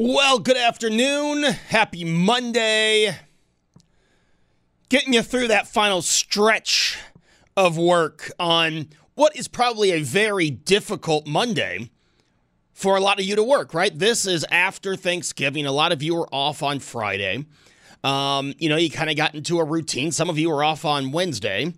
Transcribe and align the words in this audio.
Well, 0.00 0.38
good 0.38 0.56
afternoon. 0.56 1.42
Happy 1.42 2.04
Monday. 2.04 3.16
Getting 4.88 5.12
you 5.12 5.22
through 5.22 5.48
that 5.48 5.66
final 5.66 6.02
stretch 6.02 6.96
of 7.56 7.76
work 7.76 8.30
on 8.38 8.90
what 9.16 9.34
is 9.36 9.48
probably 9.48 9.90
a 9.90 10.02
very 10.02 10.50
difficult 10.50 11.26
Monday 11.26 11.90
for 12.72 12.96
a 12.96 13.00
lot 13.00 13.18
of 13.18 13.24
you 13.24 13.34
to 13.34 13.42
work, 13.42 13.74
right? 13.74 13.92
This 13.92 14.24
is 14.24 14.46
after 14.52 14.94
Thanksgiving. 14.94 15.66
A 15.66 15.72
lot 15.72 15.90
of 15.90 16.00
you 16.00 16.16
are 16.18 16.32
off 16.32 16.62
on 16.62 16.78
Friday. 16.78 17.44
Um, 18.04 18.54
you 18.56 18.68
know, 18.68 18.76
you 18.76 18.90
kind 18.90 19.10
of 19.10 19.16
got 19.16 19.34
into 19.34 19.58
a 19.58 19.64
routine. 19.64 20.12
Some 20.12 20.30
of 20.30 20.38
you 20.38 20.50
were 20.50 20.62
off 20.62 20.84
on 20.84 21.10
Wednesday. 21.10 21.74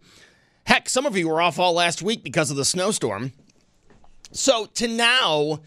Heck, 0.65 0.91
some 0.91 1.07
of 1.07 1.17
you 1.17 1.27
were 1.27 1.41
off 1.41 1.59
all 1.59 1.73
last 1.73 2.03
week 2.03 2.23
because 2.23 2.51
of 2.51 2.59
the 2.59 2.67
snowstorm. 2.67 3.33
So 4.33 4.67
to 4.75 4.89
now 4.89 5.61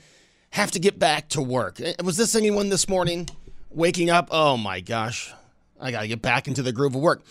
have 0.53 0.71
to 0.71 0.79
get 0.79 0.99
back 0.99 1.29
to 1.29 1.41
work. 1.41 1.81
Eh, 1.81 1.93
Was 2.03 2.15
this 2.15 2.35
anyone 2.35 2.69
this 2.69 2.87
morning 2.87 3.27
waking 3.71 4.09
up? 4.11 4.27
Oh 4.31 4.55
my 4.55 4.81
gosh, 4.81 5.33
I 5.79 5.89
got 5.91 6.01
to 6.01 6.07
get 6.07 6.21
back 6.21 6.47
into 6.47 6.61
the 6.61 6.71
groove 6.71 6.93
of 6.95 7.01
work. 7.01 7.23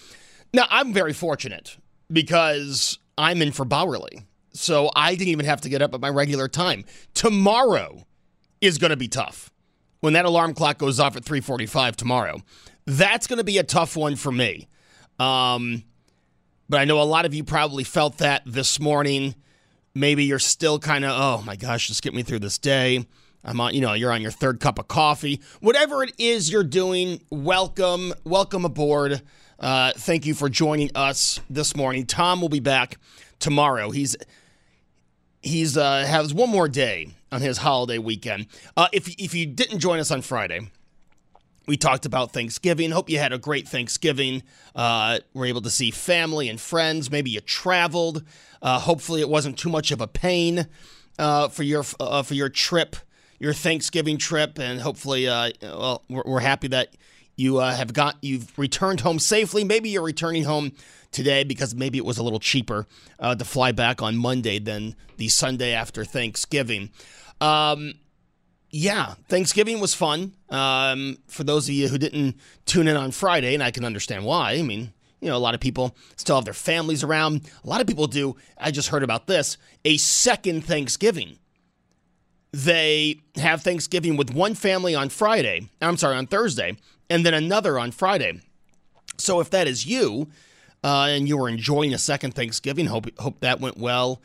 Now, 0.53 0.67
I'm 0.69 0.93
very 0.93 1.13
fortunate 1.13 1.77
because 2.13 2.99
I'm 3.17 3.41
in 3.41 3.53
for 3.53 3.65
Bauerle. 3.65 4.25
So 4.53 4.91
I 4.95 5.15
didn't 5.15 5.29
even 5.29 5.47
have 5.47 5.61
to 5.63 5.69
get 5.69 5.81
up 5.81 5.95
at 5.95 6.01
my 6.01 6.11
regular 6.11 6.47
time. 6.49 6.85
Tomorrow 7.15 8.05
is 8.61 8.77
going 8.77 8.91
to 8.91 8.97
be 8.97 9.09
tough. 9.09 9.51
When 10.01 10.13
that 10.15 10.25
alarm 10.25 10.53
clock 10.55 10.79
goes 10.79 10.99
off 10.99 11.17
at 11.17 11.25
3:45 11.25 11.95
tomorrow, 11.95 12.43
that's 12.87 13.29
going 13.29 13.39
to 13.39 13.45
be 13.45 13.57
a 13.59 13.63
tough 13.63 13.97
one 13.97 14.17
for 14.17 14.33
me. 14.33 14.69
Um, 15.21 15.85
but 16.69 16.81
I 16.81 16.85
know 16.85 17.01
a 17.01 17.05
lot 17.05 17.25
of 17.25 17.35
you 17.35 17.45
probably 17.45 17.85
felt 17.85 18.19
that 18.19 18.43
this 18.45 18.81
morning. 18.81 19.37
Maybe 19.95 20.25
you're 20.25 20.39
still 20.39 20.79
kind 20.79 21.05
of, 21.05 21.11
oh 21.13 21.43
my 21.45 21.57
gosh, 21.57 21.89
just 21.89 22.03
get 22.03 22.15
me 22.15 22.23
through 22.23 22.41
this 22.41 22.59
day. 22.59 23.07
I'm 23.45 23.61
on, 23.61 23.75
you 23.75 23.81
know, 23.81 23.93
you're 23.93 24.13
on 24.13 24.23
your 24.23 24.31
third 24.31 24.61
cup 24.61 24.79
of 24.79 24.89
coffee. 24.89 25.41
Whatever 25.61 26.03
it 26.03 26.15
is 26.19 26.51
you're 26.51 26.65
doing, 26.65 27.21
welcome, 27.31 28.15
welcome 28.25 28.65
aboard. 28.65 29.21
Uh, 29.59 29.93
thank 29.97 30.27
you 30.27 30.35
for 30.35 30.49
joining 30.49 30.91
us 30.95 31.41
this 31.51 31.77
morning. 31.77 32.07
Tom 32.07 32.41
will 32.41 32.49
be 32.49 32.61
back 32.61 32.99
tomorrow. 33.39 33.91
He's 33.91 34.17
he's 35.41 35.77
uh, 35.77 36.05
has 36.07 36.33
one 36.33 36.51
more 36.51 36.69
day 36.69 37.09
on 37.31 37.43
his 37.43 37.59
holiday 37.59 37.99
weekend. 37.99 38.47
Uh, 38.77 38.89
if 38.93 39.09
if 39.19 39.35
you 39.35 39.47
didn't 39.47 39.81
join 39.81 39.99
us 39.99 40.11
on 40.11 40.23
Friday, 40.23 40.71
we 41.67 41.77
talked 41.77 42.07
about 42.07 42.33
Thanksgiving. 42.33 42.91
Hope 42.91 43.09
you 43.09 43.19
had 43.19 43.33
a 43.33 43.39
great 43.39 43.69
Thanksgiving. 43.69 44.43
Uh, 44.75 45.21
were 45.35 45.47
able 45.47 45.63
to 45.63 45.71
see 45.71 45.91
family 45.91 46.49
and 46.49 46.61
friends. 46.61 47.11
Maybe 47.11 47.31
you 47.31 47.41
traveled. 47.41 48.25
Uh, 48.61 48.79
hopefully, 48.79 49.21
it 49.21 49.29
wasn't 49.29 49.59
too 49.59 49.69
much 49.69 49.91
of 49.91 50.01
a 50.01 50.07
pain 50.07 50.67
uh, 51.19 51.49
for 51.49 51.63
your 51.63 51.85
uh, 52.01 52.23
for 52.23 52.35
your 52.35 52.49
trip, 52.49 52.97
your 53.39 53.53
Thanksgiving 53.53 54.19
trip, 54.19 54.59
and 54.59 54.81
hopefully, 54.81 55.29
uh, 55.29 55.51
well, 55.63 56.03
we're, 56.09 56.23
we're 56.27 56.41
happy 56.41 56.69
that 56.69 56.97
you 57.37 57.59
uh, 57.59 57.75
have 57.75 57.93
got 57.93 58.17
you've 58.23 58.57
returned 58.59 59.01
home 59.01 59.19
safely. 59.19 59.65
Maybe 59.65 59.91
you're 59.91 60.03
returning 60.03 60.45
home 60.45 60.73
today 61.11 61.45
because 61.45 61.75
maybe 61.75 61.99
it 61.99 62.05
was 62.05 62.19
a 62.19 62.23
little 62.23 62.41
cheaper 62.41 62.87
to 63.21 63.45
fly 63.45 63.71
back 63.73 64.01
on 64.01 64.17
Monday 64.17 64.59
than 64.59 64.97
the 65.19 65.29
Sunday 65.29 65.73
after 65.73 66.05
Thanksgiving. 66.05 66.91
Um, 67.41 67.95
yeah, 68.73 69.15
Thanksgiving 69.29 69.81
was 69.81 69.95
fun. 69.95 70.33
Um, 70.49 71.19
for 71.29 71.45
those 71.45 71.69
of 71.69 71.75
you 71.75 71.89
who 71.89 71.99
didn't 71.99 72.37
tune 72.65 72.89
in 72.89 72.97
on 72.97 73.11
Friday, 73.11 73.53
and 73.53 73.63
I 73.63 73.71
can 73.71 73.85
understand 73.85 74.25
why. 74.25 74.53
I 74.53 74.63
mean, 74.63 74.95
you 75.21 75.29
know, 75.29 75.37
a 75.37 75.39
lot 75.39 75.55
of 75.55 75.61
people 75.61 75.95
still 76.17 76.37
have 76.37 76.47
their 76.47 76.55
families 76.55 77.05
around. 77.05 77.43
A 77.63 77.69
lot 77.69 77.83
of 77.83 77.87
people 77.87 78.07
do. 78.07 78.35
I 78.59 78.71
just 78.71 78.89
heard 78.89 79.03
about 79.03 79.27
this 79.27 79.59
a 79.85 79.99
second 79.99 80.65
Thanksgiving. 80.65 81.39
They 82.53 83.21
have 83.37 83.63
Thanksgiving 83.63 84.17
with 84.17 84.35
one 84.35 84.55
family 84.55 84.95
on 84.95 85.11
Friday. 85.11 85.69
I'm 85.83 85.99
sorry, 85.99 86.17
on 86.17 86.27
Thursday, 86.27 86.77
and 87.11 87.27
then 87.27 87.35
another 87.35 87.79
on 87.79 87.93
Friday. 87.93 88.41
So 89.19 89.41
if 89.41 89.51
that 89.51 89.69
is 89.69 89.87
you, 89.87 90.29
uh, 90.83 91.09
and 91.11 91.29
you 91.29 91.37
were 91.37 91.49
enjoying 91.49 91.93
a 91.93 91.99
second 91.99 92.35
Thanksgiving, 92.35 92.87
hope 92.87 93.07
hope 93.19 93.41
that 93.41 93.61
went 93.61 93.77
well 93.77 94.23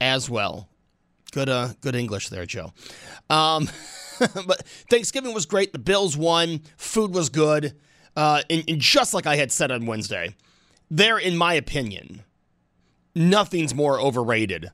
as 0.00 0.28
well. 0.28 0.68
Good, 1.32 1.48
uh, 1.48 1.70
good 1.80 1.94
English 1.94 2.28
there, 2.28 2.46
Joe. 2.46 2.72
Um, 3.28 3.68
but 4.18 4.66
Thanksgiving 4.90 5.34
was 5.34 5.46
great. 5.46 5.72
The 5.72 5.78
Bills 5.78 6.16
won. 6.16 6.60
Food 6.76 7.14
was 7.14 7.28
good. 7.28 7.74
Uh, 8.14 8.42
and, 8.48 8.64
and 8.68 8.80
just 8.80 9.12
like 9.12 9.26
I 9.26 9.36
had 9.36 9.52
said 9.52 9.70
on 9.70 9.86
Wednesday, 9.86 10.34
there, 10.90 11.18
in 11.18 11.36
my 11.36 11.54
opinion, 11.54 12.22
nothing's 13.14 13.74
more 13.74 14.00
overrated 14.00 14.70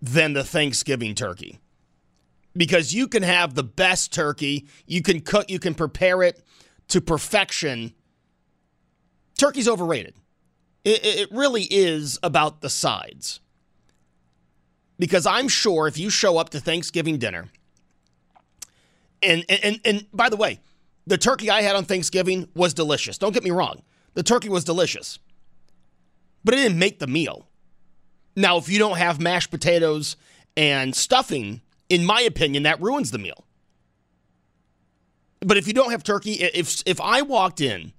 than 0.00 0.32
the 0.32 0.44
Thanksgiving 0.44 1.14
turkey. 1.14 1.58
Because 2.56 2.94
you 2.94 3.06
can 3.06 3.22
have 3.22 3.54
the 3.54 3.62
best 3.62 4.12
turkey, 4.12 4.66
you 4.86 5.02
can 5.02 5.20
cook, 5.20 5.50
you 5.50 5.58
can 5.58 5.74
prepare 5.74 6.22
it 6.22 6.42
to 6.88 7.00
perfection. 7.00 7.92
Turkey's 9.38 9.68
overrated. 9.68 10.14
It, 10.84 11.04
it 11.04 11.32
really 11.32 11.64
is 11.64 12.18
about 12.22 12.60
the 12.60 12.70
sides. 12.70 13.40
Because 15.00 15.26
I'm 15.26 15.48
sure 15.48 15.88
if 15.88 15.98
you 15.98 16.10
show 16.10 16.36
up 16.36 16.50
to 16.50 16.60
Thanksgiving 16.60 17.18
dinner, 17.18 17.48
and, 19.22 19.44
and, 19.48 19.80
and 19.84 20.06
by 20.12 20.28
the 20.28 20.36
way, 20.36 20.60
the 21.06 21.18
turkey 21.18 21.50
I 21.50 21.62
had 21.62 21.74
on 21.74 21.84
Thanksgiving 21.84 22.48
was 22.54 22.74
delicious. 22.74 23.18
Don't 23.18 23.32
get 23.32 23.42
me 23.42 23.50
wrong. 23.50 23.82
The 24.14 24.22
turkey 24.22 24.50
was 24.50 24.62
delicious. 24.62 25.18
But 26.44 26.54
it 26.54 26.58
didn't 26.58 26.78
make 26.78 26.98
the 26.98 27.06
meal. 27.06 27.48
Now, 28.36 28.58
if 28.58 28.68
you 28.68 28.78
don't 28.78 28.98
have 28.98 29.20
mashed 29.20 29.50
potatoes 29.50 30.16
and 30.54 30.94
stuffing, 30.94 31.62
in 31.88 32.04
my 32.04 32.20
opinion, 32.20 32.64
that 32.64 32.80
ruins 32.80 33.10
the 33.10 33.18
meal. 33.18 33.46
But 35.40 35.56
if 35.56 35.66
you 35.66 35.72
don't 35.72 35.90
have 35.90 36.04
turkey, 36.04 36.32
if 36.34 36.82
if 36.84 37.00
I 37.00 37.22
walked 37.22 37.62
in 37.62 37.94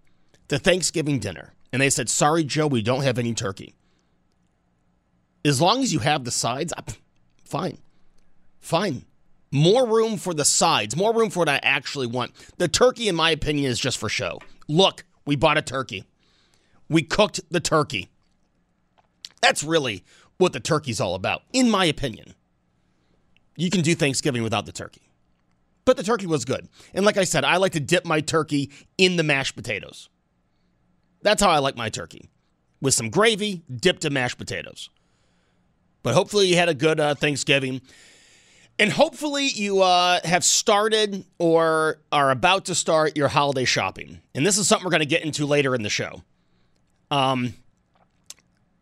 to 0.50 0.59
Thanksgiving 0.59 1.18
dinner 1.18 1.53
and 1.73 1.81
they 1.81 1.89
said, 1.89 2.09
"Sorry, 2.09 2.44
Joe, 2.44 2.68
we 2.68 2.83
don't 2.83 3.01
have 3.01 3.18
any 3.18 3.33
turkey," 3.33 3.73
as 5.44 5.62
long 5.62 5.81
as 5.84 5.94
you 5.94 6.00
have 6.00 6.24
the 6.24 6.31
sides, 6.31 6.74
fine, 7.44 7.78
fine. 8.59 9.06
More 9.52 9.85
room 9.85 10.18
for 10.18 10.34
the 10.34 10.46
sides, 10.46 10.96
more 10.96 11.13
room 11.13 11.29
for 11.29 11.40
what 11.40 11.50
I 11.50 11.59
actually 11.62 12.07
want. 12.07 12.31
The 12.57 12.69
turkey, 12.69 13.09
in 13.09 13.16
my 13.16 13.31
opinion, 13.31 13.69
is 13.69 13.80
just 13.80 13.97
for 13.97 14.07
show. 14.07 14.40
Look, 14.69 15.03
we 15.25 15.35
bought 15.35 15.57
a 15.57 15.62
turkey. 15.62 16.06
We 16.88 17.03
cooked 17.03 17.41
the 17.50 17.59
turkey. 17.59 18.09
That's 19.41 19.63
really 19.63 20.06
what 20.38 20.53
the 20.53 20.59
turkey's 20.59 21.01
all 21.01 21.16
about, 21.16 21.44
in 21.51 21.69
my 21.69 21.85
opinion. 21.85 22.34
You 23.57 23.69
can 23.69 23.81
do 23.81 23.94
Thanksgiving 23.94 24.44
without 24.44 24.66
the 24.66 24.72
turkey. 24.72 25.01
But 25.84 25.97
the 25.97 26.03
turkey 26.03 26.28
was 26.28 26.46
good. 26.46 26.69
And 26.94 27.06
like 27.06 27.18
I 27.18 27.24
said, 27.25 27.44
I 27.44 27.57
like 27.57 27.74
to 27.74 27.80
dip 27.80 28.06
my 28.06 28.22
turkey 28.22 28.72
in 28.97 29.18
the 29.18 29.24
mashed 29.24 29.56
potatoes. 29.56 30.09
That's 31.22 31.41
how 31.41 31.50
I 31.50 31.59
like 31.59 31.75
my 31.75 31.90
turkey. 31.90 32.30
With 32.81 32.94
some 32.94 33.09
gravy, 33.09 33.63
dipped 33.69 34.06
in 34.06 34.13
mashed 34.13 34.38
potatoes. 34.38 34.90
But 36.03 36.13
hopefully 36.13 36.47
you 36.47 36.56
had 36.56 36.69
a 36.69 36.73
good 36.73 37.00
uh, 37.00 37.16
Thanksgiving. 37.16 37.81
And 38.79 38.91
hopefully 38.91 39.47
you 39.47 39.84
uh, 39.84 40.19
have 40.23 40.44
started 40.44 41.25
or 41.38 42.00
are 42.12 42.31
about 42.31 42.66
to 42.66 42.75
start 42.75 43.16
your 43.16 43.28
holiday 43.28 43.66
shopping. 43.66 44.22
And 44.34 44.45
this 44.45 44.57
is 44.57 44.67
something 44.67 44.85
we're 44.85 44.91
going 44.91 45.01
to 45.01 45.06
get 45.06 45.23
into 45.23 45.45
later 45.45 45.75
in 45.75 45.84
the 45.84 45.89
show. 45.89 46.23
Um, 47.12 47.53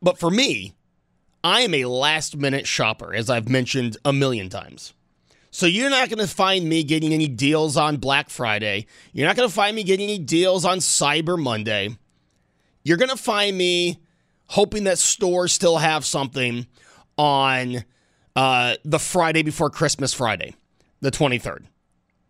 but 0.01 0.17
for 0.17 0.29
me, 0.29 0.75
I 1.43 1.61
am 1.61 1.73
a 1.73 1.85
last 1.85 2.37
minute 2.37 2.67
shopper, 2.67 3.13
as 3.13 3.29
I've 3.29 3.49
mentioned 3.49 3.97
a 4.05 4.13
million 4.13 4.49
times. 4.49 4.93
So 5.51 5.65
you're 5.65 5.89
not 5.89 6.09
going 6.09 6.19
to 6.19 6.27
find 6.27 6.67
me 6.69 6.83
getting 6.83 7.11
any 7.11 7.27
deals 7.27 7.75
on 7.75 7.97
Black 7.97 8.29
Friday. 8.29 8.85
You're 9.13 9.27
not 9.27 9.35
going 9.35 9.49
to 9.49 9.53
find 9.53 9.75
me 9.75 9.83
getting 9.83 10.07
any 10.07 10.19
deals 10.19 10.63
on 10.63 10.77
Cyber 10.77 11.41
Monday. 11.41 11.97
You're 12.83 12.97
going 12.97 13.09
to 13.09 13.17
find 13.17 13.57
me 13.57 13.99
hoping 14.45 14.83
that 14.85 14.99
stores 14.99 15.51
still 15.51 15.77
have 15.77 16.05
something 16.05 16.67
on 17.19 17.83
uh, 18.35 18.77
the 18.85 18.97
Friday 18.97 19.43
before 19.43 19.69
Christmas 19.69 20.13
Friday, 20.13 20.55
the 21.01 21.11
23rd. 21.11 21.65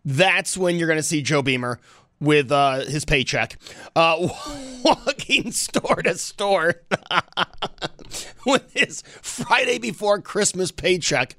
That's 0.04 0.58
when 0.58 0.76
you're 0.76 0.88
going 0.88 0.98
to 0.98 1.02
see 1.04 1.22
Joe 1.22 1.42
Beamer 1.42 1.78
with 2.18 2.50
uh, 2.50 2.80
his 2.80 3.04
paycheck, 3.04 3.56
uh, 3.94 4.28
walking 4.84 5.52
store 5.52 6.02
to 6.02 6.18
store 6.18 6.82
with 8.46 8.72
his 8.72 9.02
Friday 9.22 9.78
before 9.78 10.20
Christmas 10.20 10.72
paycheck, 10.72 11.36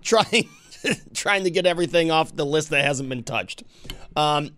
trying 0.00 0.48
trying 1.14 1.44
to 1.44 1.50
get 1.50 1.66
everything 1.66 2.10
off 2.10 2.34
the 2.34 2.46
list 2.46 2.70
that 2.70 2.84
hasn't 2.84 3.08
been 3.08 3.24
touched. 3.24 3.64
Um, 4.14 4.50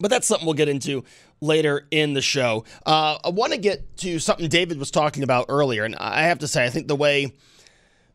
but 0.00 0.10
that's 0.10 0.26
something 0.26 0.46
we'll 0.46 0.54
get 0.54 0.68
into 0.68 1.04
later 1.40 1.86
in 1.90 2.14
the 2.14 2.22
show. 2.22 2.64
Uh, 2.86 3.18
I 3.22 3.28
want 3.28 3.52
to 3.52 3.58
get 3.58 3.96
to 3.98 4.18
something 4.18 4.48
David 4.48 4.78
was 4.78 4.90
talking 4.90 5.22
about 5.22 5.46
earlier, 5.48 5.84
and 5.84 5.94
I 5.96 6.22
have 6.22 6.38
to 6.40 6.48
say, 6.48 6.64
I 6.64 6.70
think 6.70 6.88
the 6.88 6.96
way 6.96 7.32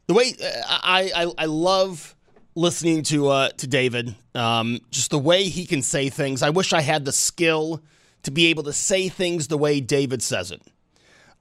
the 0.07 0.13
way 0.13 0.33
uh, 0.41 0.61
I 0.67 1.11
I, 1.15 1.43
I 1.43 1.45
love 1.45 2.15
listening 2.55 3.03
to 3.03 3.29
uh, 3.29 3.49
to 3.49 3.67
David, 3.67 4.15
um, 4.35 4.79
just 4.89 5.11
the 5.11 5.19
way 5.19 5.43
he 5.45 5.65
can 5.65 5.81
say 5.81 6.09
things. 6.09 6.43
I 6.43 6.49
wish 6.49 6.73
I 6.73 6.81
had 6.81 7.05
the 7.05 7.11
skill 7.11 7.81
to 8.23 8.31
be 8.31 8.47
able 8.47 8.63
to 8.63 8.73
say 8.73 9.09
things 9.09 9.47
the 9.47 9.57
way 9.57 9.79
David 9.79 10.21
says 10.21 10.51
it. 10.51 10.61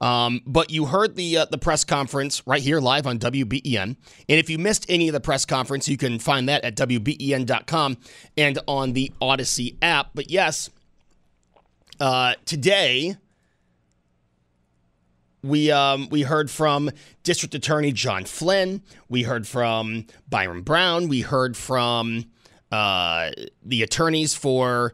Um, 0.01 0.41
but 0.47 0.71
you 0.71 0.85
heard 0.85 1.15
the 1.15 1.37
uh, 1.37 1.45
the 1.45 1.59
press 1.59 1.83
conference 1.83 2.41
right 2.47 2.61
here 2.61 2.79
live 2.79 3.05
on 3.05 3.19
WBEN. 3.19 3.83
And 3.83 3.97
if 4.27 4.49
you 4.49 4.57
missed 4.57 4.85
any 4.89 5.07
of 5.07 5.13
the 5.13 5.19
press 5.19 5.45
conference, 5.45 5.87
you 5.87 5.97
can 5.97 6.17
find 6.17 6.49
that 6.49 6.63
at 6.63 6.75
WBEN.com 6.75 7.97
and 8.35 8.59
on 8.67 8.93
the 8.93 9.11
Audacy 9.21 9.77
app. 9.81 10.09
But 10.15 10.31
yes, 10.31 10.71
uh, 11.99 12.33
today 12.45 13.17
we 15.43 15.71
um, 15.71 16.07
we 16.09 16.21
heard 16.21 16.49
from 16.51 16.89
District 17.23 17.55
Attorney 17.55 17.91
John 17.91 18.25
Flynn. 18.25 18.81
We 19.09 19.23
heard 19.23 19.47
from 19.47 20.05
Byron 20.29 20.61
Brown. 20.61 21.07
We 21.07 21.21
heard 21.21 21.57
from 21.57 22.25
uh, 22.71 23.31
the 23.63 23.83
attorneys 23.83 24.33
for 24.33 24.93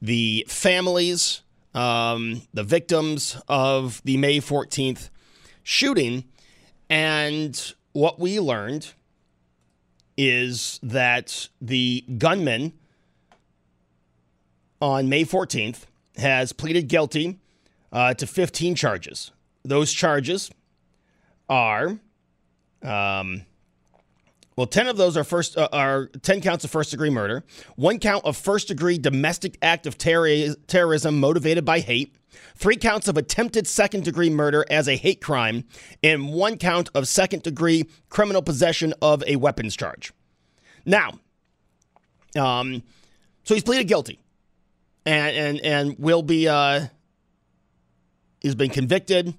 the 0.00 0.44
families 0.48 1.42
um, 1.74 2.42
the 2.52 2.64
victims 2.64 3.36
of 3.48 4.02
the 4.04 4.16
May 4.16 4.38
14th 4.38 5.10
shooting. 5.62 6.24
And 6.88 7.74
what 7.92 8.18
we 8.18 8.40
learned 8.40 8.92
is 10.16 10.80
that 10.82 11.48
the 11.60 12.04
gunman 12.18 12.72
on 14.80 15.08
May 15.08 15.24
14th 15.24 15.84
has 16.16 16.52
pleaded 16.52 16.88
guilty 16.88 17.38
uh, 17.92 18.14
to 18.14 18.26
15 18.26 18.74
charges. 18.74 19.30
Those 19.64 19.92
charges 19.92 20.50
are 21.48 21.98
um, 22.82 23.42
well, 24.60 24.66
10 24.66 24.88
of 24.88 24.98
those 24.98 25.16
are 25.16 25.24
first 25.24 25.56
uh, 25.56 25.68
are 25.72 26.08
10 26.20 26.42
counts 26.42 26.64
of 26.64 26.70
first 26.70 26.90
degree 26.90 27.08
murder, 27.08 27.44
one 27.76 27.98
count 27.98 28.26
of 28.26 28.36
first 28.36 28.68
degree 28.68 28.98
domestic 28.98 29.56
act 29.62 29.86
of 29.86 29.96
terror- 29.96 30.54
terrorism 30.66 31.18
motivated 31.18 31.64
by 31.64 31.80
hate, 31.80 32.14
three 32.56 32.76
counts 32.76 33.08
of 33.08 33.16
attempted 33.16 33.66
second 33.66 34.04
degree 34.04 34.28
murder 34.28 34.66
as 34.70 34.86
a 34.86 34.96
hate 34.96 35.22
crime, 35.22 35.64
and 36.02 36.32
one 36.32 36.58
count 36.58 36.90
of 36.94 37.08
second 37.08 37.42
degree 37.42 37.88
criminal 38.10 38.42
possession 38.42 38.92
of 39.00 39.24
a 39.26 39.36
weapons 39.36 39.74
charge. 39.76 40.12
Now, 40.84 41.18
um, 42.36 42.82
so 43.44 43.54
he's 43.54 43.64
pleaded 43.64 43.88
guilty, 43.88 44.20
and 45.06 45.34
and 45.36 45.60
and 45.60 45.98
will 45.98 46.22
be 46.22 46.48
uh, 46.48 46.88
he's 48.40 48.54
been 48.54 48.68
convicted. 48.70 49.32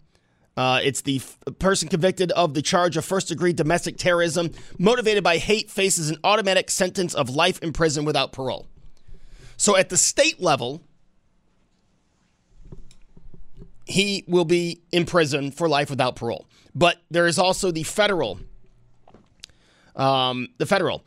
Uh, 0.58 0.82
it's 0.84 1.02
the 1.02 1.18
f- 1.18 1.38
person 1.60 1.88
convicted 1.88 2.32
of 2.34 2.54
the 2.54 2.62
charge 2.62 2.98
of 2.98 3.06
first 3.06 3.30
degree 3.30 3.54
domestic 3.54 3.98
terrorism 3.98 4.52
motivated 4.78 5.24
by 5.24 5.38
hate 5.38 5.72
faces 5.72 6.10
an 6.10 6.18
automatic 6.24 6.70
sentence 6.70 7.14
of 7.14 7.30
life 7.30 7.60
in 7.60 7.72
prison 7.72 8.04
without 8.04 8.34
parole. 8.34 8.68
So 9.56 9.78
at 9.78 9.90
the 9.90 9.98
state 9.98 10.42
level, 10.42 10.82
he 13.86 14.24
will 14.28 14.46
be 14.46 14.82
in 14.92 15.06
prison 15.06 15.52
for 15.52 15.70
life 15.70 15.90
without 15.90 16.16
parole. 16.16 16.48
But 16.76 16.98
there 17.10 17.28
is 17.28 17.38
also 17.38 17.72
the 17.72 17.84
federal, 17.84 18.40
um, 19.96 20.50
the 20.58 20.66
federal, 20.66 21.04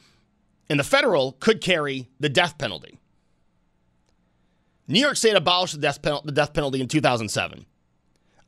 and 0.70 0.78
the 0.78 0.84
federal 0.84 1.32
could 1.32 1.60
carry 1.60 2.08
the 2.20 2.28
death 2.28 2.56
penalty. 2.58 2.98
New 4.86 5.00
York 5.00 5.16
State 5.16 5.34
abolished 5.34 5.74
the 5.74 5.80
death, 5.80 6.00
the 6.02 6.32
death 6.32 6.52
penalty 6.52 6.80
in 6.80 6.88
2007. 6.88 7.64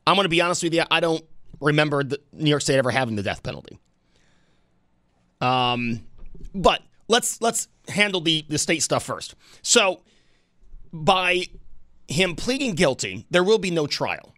I'm 0.07 0.15
going 0.15 0.23
to 0.23 0.29
be 0.29 0.39
honest 0.39 0.63
with 0.63 0.73
you. 0.73 0.83
I 0.89 1.01
don't 1.01 1.23
remember 1.59 2.01
New 2.31 2.49
York 2.49 2.61
State 2.61 2.77
ever 2.77 2.91
having 2.91 3.17
the 3.17 3.23
death 3.23 3.43
penalty. 3.43 3.77
Um, 5.41 5.99
but 6.55 6.81
let's 7.09 7.41
let's 7.41 7.67
handle 7.89 8.21
the 8.21 8.45
the 8.47 8.57
state 8.57 8.81
stuff 8.81 9.03
first. 9.03 9.35
So, 9.61 10.01
by 10.93 11.47
him 12.07 12.37
pleading 12.37 12.75
guilty, 12.75 13.25
there 13.29 13.43
will 13.43 13.57
be 13.57 13.69
no 13.69 13.85
trial, 13.85 14.33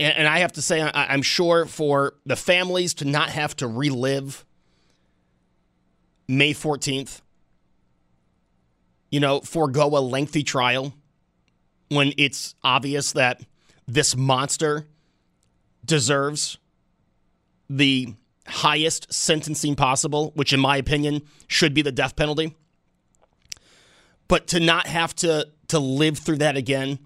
and, 0.00 0.16
and 0.16 0.28
I 0.28 0.40
have 0.40 0.52
to 0.54 0.62
say, 0.62 0.82
I, 0.82 0.90
I'm 0.92 1.22
sure 1.22 1.64
for 1.64 2.14
the 2.26 2.36
families 2.36 2.92
to 2.94 3.04
not 3.04 3.30
have 3.30 3.54
to 3.56 3.68
relive 3.68 4.44
May 6.26 6.54
14th, 6.54 7.20
you 9.10 9.20
know, 9.20 9.40
forego 9.40 9.86
a 9.96 10.00
lengthy 10.00 10.42
trial 10.42 10.92
when 11.88 12.12
it's 12.18 12.56
obvious 12.64 13.12
that 13.12 13.42
this 13.86 14.16
monster 14.16 14.88
deserves 15.84 16.58
the 17.68 18.14
highest 18.46 19.12
sentencing 19.12 19.74
possible, 19.74 20.32
which, 20.34 20.52
in 20.52 20.60
my 20.60 20.76
opinion, 20.76 21.22
should 21.48 21.74
be 21.74 21.82
the 21.82 21.92
death 21.92 22.16
penalty. 22.16 22.54
But 24.28 24.46
to 24.48 24.60
not 24.60 24.86
have 24.86 25.14
to 25.16 25.48
to 25.68 25.78
live 25.78 26.18
through 26.18 26.38
that 26.38 26.56
again, 26.56 26.98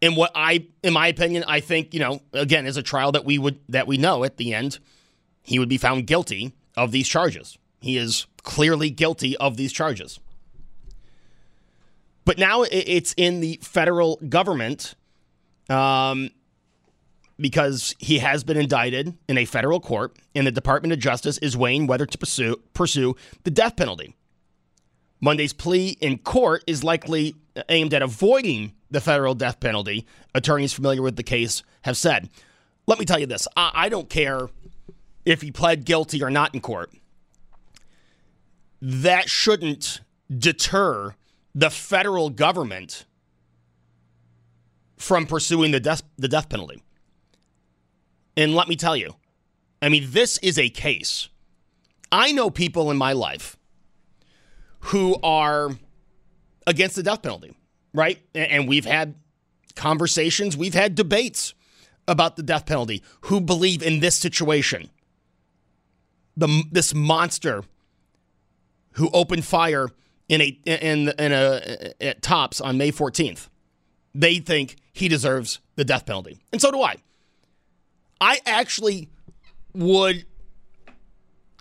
in 0.00 0.14
what 0.14 0.32
I, 0.34 0.66
in 0.82 0.92
my 0.92 1.08
opinion, 1.08 1.44
I 1.46 1.60
think 1.60 1.94
you 1.94 2.00
know, 2.00 2.20
again, 2.32 2.66
is 2.66 2.76
a 2.76 2.82
trial 2.82 3.12
that 3.12 3.24
we 3.24 3.38
would 3.38 3.60
that 3.68 3.86
we 3.86 3.96
know 3.96 4.24
at 4.24 4.36
the 4.36 4.54
end, 4.54 4.78
he 5.42 5.58
would 5.58 5.68
be 5.68 5.78
found 5.78 6.06
guilty 6.06 6.52
of 6.76 6.90
these 6.90 7.08
charges. 7.08 7.58
He 7.80 7.96
is 7.96 8.26
clearly 8.42 8.90
guilty 8.90 9.36
of 9.36 9.56
these 9.56 9.72
charges. 9.72 10.20
But 12.24 12.38
now 12.38 12.62
it's 12.70 13.14
in 13.16 13.40
the 13.40 13.58
federal 13.62 14.16
government 14.28 14.94
um, 15.68 16.30
because 17.40 17.94
he 17.98 18.18
has 18.18 18.44
been 18.44 18.56
indicted 18.56 19.14
in 19.28 19.38
a 19.38 19.44
federal 19.44 19.80
court, 19.80 20.16
and 20.34 20.46
the 20.46 20.52
Department 20.52 20.92
of 20.92 20.98
Justice 20.98 21.38
is 21.38 21.56
weighing 21.56 21.86
whether 21.86 22.06
to 22.06 22.18
pursue, 22.18 22.56
pursue 22.74 23.16
the 23.44 23.50
death 23.50 23.76
penalty. 23.76 24.14
Monday's 25.20 25.52
plea 25.52 25.96
in 26.00 26.18
court 26.18 26.64
is 26.66 26.84
likely 26.84 27.34
aimed 27.68 27.94
at 27.94 28.02
avoiding 28.02 28.72
the 28.90 29.00
federal 29.00 29.34
death 29.34 29.60
penalty, 29.60 30.06
attorneys 30.34 30.72
familiar 30.72 31.02
with 31.02 31.16
the 31.16 31.22
case 31.22 31.62
have 31.82 31.96
said. 31.96 32.28
Let 32.86 32.98
me 32.98 33.04
tell 33.04 33.18
you 33.18 33.26
this 33.26 33.46
I, 33.56 33.70
I 33.74 33.88
don't 33.88 34.08
care 34.08 34.48
if 35.24 35.42
he 35.42 35.50
pled 35.50 35.84
guilty 35.84 36.22
or 36.22 36.30
not 36.30 36.54
in 36.54 36.60
court. 36.60 36.90
That 38.82 39.28
shouldn't 39.28 40.00
deter 40.36 41.14
the 41.54 41.70
federal 41.70 42.30
government 42.30 43.04
from 44.96 45.26
pursuing 45.26 45.70
the 45.72 45.80
death, 45.80 46.02
the 46.16 46.28
death 46.28 46.48
penalty. 46.48 46.82
And 48.36 48.54
let 48.54 48.68
me 48.68 48.76
tell 48.76 48.96
you, 48.96 49.14
I 49.82 49.88
mean, 49.88 50.06
this 50.10 50.38
is 50.38 50.58
a 50.58 50.68
case. 50.68 51.28
I 52.12 52.32
know 52.32 52.50
people 52.50 52.90
in 52.90 52.96
my 52.96 53.12
life 53.12 53.56
who 54.80 55.16
are 55.22 55.70
against 56.66 56.96
the 56.96 57.02
death 57.02 57.22
penalty, 57.22 57.56
right? 57.92 58.18
And 58.34 58.68
we've 58.68 58.84
had 58.84 59.14
conversations, 59.74 60.56
we've 60.56 60.74
had 60.74 60.94
debates 60.94 61.54
about 62.08 62.36
the 62.36 62.42
death 62.42 62.66
penalty, 62.66 63.02
who 63.22 63.40
believe 63.40 63.82
in 63.82 64.00
this 64.00 64.16
situation. 64.16 64.90
The, 66.36 66.64
this 66.70 66.94
monster 66.94 67.64
who 68.92 69.10
opened 69.12 69.44
fire 69.44 69.88
in 70.28 70.40
a 70.40 70.58
in 70.64 71.08
in 71.08 71.32
a 71.32 71.92
at 72.00 72.22
tops 72.22 72.60
on 72.60 72.78
May 72.78 72.92
14th. 72.92 73.48
They 74.14 74.38
think 74.38 74.76
he 74.92 75.08
deserves 75.08 75.58
the 75.74 75.84
death 75.84 76.06
penalty. 76.06 76.38
And 76.52 76.60
so 76.60 76.70
do 76.70 76.82
I. 76.82 76.96
I 78.20 78.40
actually 78.44 79.08
would, 79.74 80.26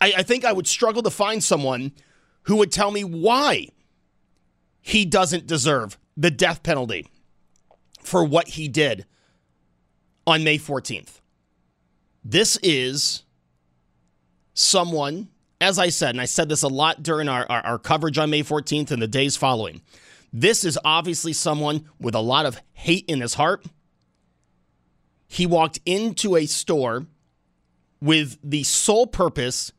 I, 0.02 0.14
I 0.18 0.24
think 0.24 0.46
I 0.46 0.52
would 0.52 0.68
struggle 0.68 1.02
to 1.04 1.10
find 1.10 1.44
someone 1.44 1.94
who 2.44 2.58
would 2.58 2.72
tell 2.72 2.92
me 2.92 3.04
why 3.04 3.70
he 4.82 5.06
doesn't 5.06 5.48
deserve 5.48 5.98
the 6.18 6.32
death 6.32 6.64
penalty 6.64 7.08
for 8.02 8.24
what 8.24 8.50
he 8.50 8.68
did 8.68 9.06
on 10.26 10.44
May 10.44 10.58
14th. 10.58 11.22
This 12.24 12.58
is 12.62 13.24
someone, 14.54 15.30
as 15.62 15.80
I 15.80 15.90
said, 15.90 16.12
and 16.12 16.22
I 16.22 16.26
said 16.26 16.50
this 16.50 16.64
a 16.64 16.68
lot 16.68 17.02
during 17.02 17.30
our, 17.30 17.46
our, 17.50 17.66
our, 17.66 17.80
coverage 17.80 18.18
on 18.18 18.30
May 18.30 18.44
14th 18.44 18.92
and 18.92 19.02
the 19.02 19.08
days 19.08 19.38
following. 19.38 19.82
This 20.34 20.64
is 20.66 20.78
obviously 20.84 21.34
someone 21.34 21.86
with 22.00 22.16
a 22.16 22.20
lot 22.20 22.46
of 22.46 22.62
hate 22.74 23.06
in 23.08 23.22
his 23.22 23.36
heart 23.36 23.66
he 25.30 25.46
walked 25.46 25.80
into 25.86 26.36
a 26.36 26.48
store 26.48 27.06
with 28.02 28.38
the 28.44 28.64
sole 28.64 29.06
purpose 29.06 29.72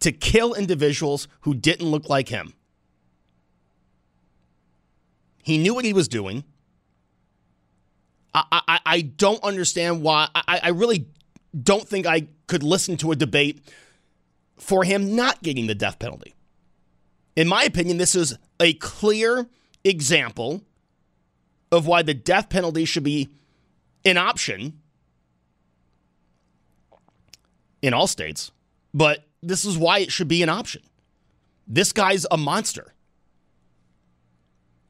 to 0.00 0.10
kill 0.10 0.54
individuals 0.54 1.28
who 1.42 1.54
didn't 1.54 1.86
look 1.86 2.08
like 2.08 2.30
him. 2.30 2.54
He 5.42 5.58
knew 5.58 5.74
what 5.74 5.84
he 5.84 5.92
was 5.92 6.08
doing. 6.08 6.42
I, 8.34 8.62
I, 8.66 8.80
I 8.86 9.00
don't 9.02 9.42
understand 9.44 10.02
why. 10.02 10.28
I, 10.34 10.60
I 10.64 10.68
really 10.70 11.06
don't 11.62 11.86
think 11.86 12.06
I 12.06 12.28
could 12.46 12.62
listen 12.62 12.96
to 12.98 13.12
a 13.12 13.16
debate 13.16 13.60
for 14.56 14.84
him 14.84 15.14
not 15.14 15.42
getting 15.42 15.66
the 15.66 15.74
death 15.74 15.98
penalty. 15.98 16.34
In 17.36 17.46
my 17.46 17.64
opinion, 17.64 17.98
this 17.98 18.14
is 18.14 18.38
a 18.58 18.72
clear 18.74 19.46
example 19.84 20.62
of 21.70 21.86
why 21.86 22.02
the 22.02 22.14
death 22.14 22.48
penalty 22.48 22.86
should 22.86 23.04
be 23.04 23.28
an 24.06 24.16
option 24.16 24.80
in 27.82 27.92
all 27.92 28.06
states, 28.06 28.52
but 28.94 29.26
this 29.42 29.64
is 29.64 29.76
why 29.76 29.98
it 29.98 30.12
should 30.12 30.28
be 30.28 30.42
an 30.42 30.48
option. 30.48 30.82
This 31.66 31.92
guy's 31.92 32.24
a 32.30 32.36
monster. 32.36 32.94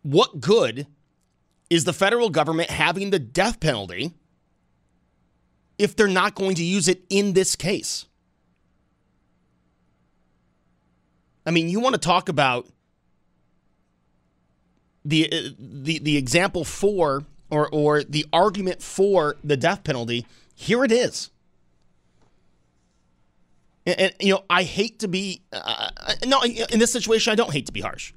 What 0.03 0.41
good 0.41 0.87
is 1.71 1.85
the 1.85 1.93
federal 1.93 2.31
government 2.31 2.71
having 2.71 3.11
the 3.11 3.19
death 3.19 3.59
penalty 3.59 4.13
if 5.79 5.97
they're 5.97 6.07
not 6.07 6.35
going 6.35 6.55
to 6.57 6.63
use 6.63 6.87
it 6.87 7.03
in 7.09 7.33
this 7.33 7.57
case? 7.57 8.05
I 11.47 11.51
mean, 11.53 11.69
you 11.69 11.81
want 11.81 11.95
to 11.95 12.01
talk 12.01 12.29
about 12.29 12.67
the 15.05 15.33
uh, 15.33 15.51
the 15.59 16.01
the 16.01 16.17
example 16.17 16.65
for 16.65 17.25
or 17.51 17.69
or 17.73 18.03
the 18.03 18.27
argument 18.33 18.83
for 18.83 19.37
the 19.45 19.57
death 19.57 19.85
penalty. 19.85 20.27
Here 20.55 20.85
it 20.85 20.93
is. 20.93 21.31
And, 23.85 24.01
and 24.01 24.15
you 24.21 24.35
know, 24.35 24.45
I 24.51 24.65
hate 24.65 24.99
to 25.01 25.09
be 25.09 25.43
uh, 25.53 25.91
uh 25.97 26.15
no 26.27 26.43
in 26.43 26.79
this 26.79 26.93
situation. 26.93 27.33
I 27.33 27.37
don't 27.37 27.53
hate 27.53 27.67
to 27.67 27.73
be 27.73 27.81
harsh. 27.81 28.13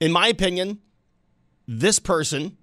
In 0.00 0.12
my 0.12 0.28
opinion, 0.28 0.80
this 1.68 1.98
person, 1.98 2.56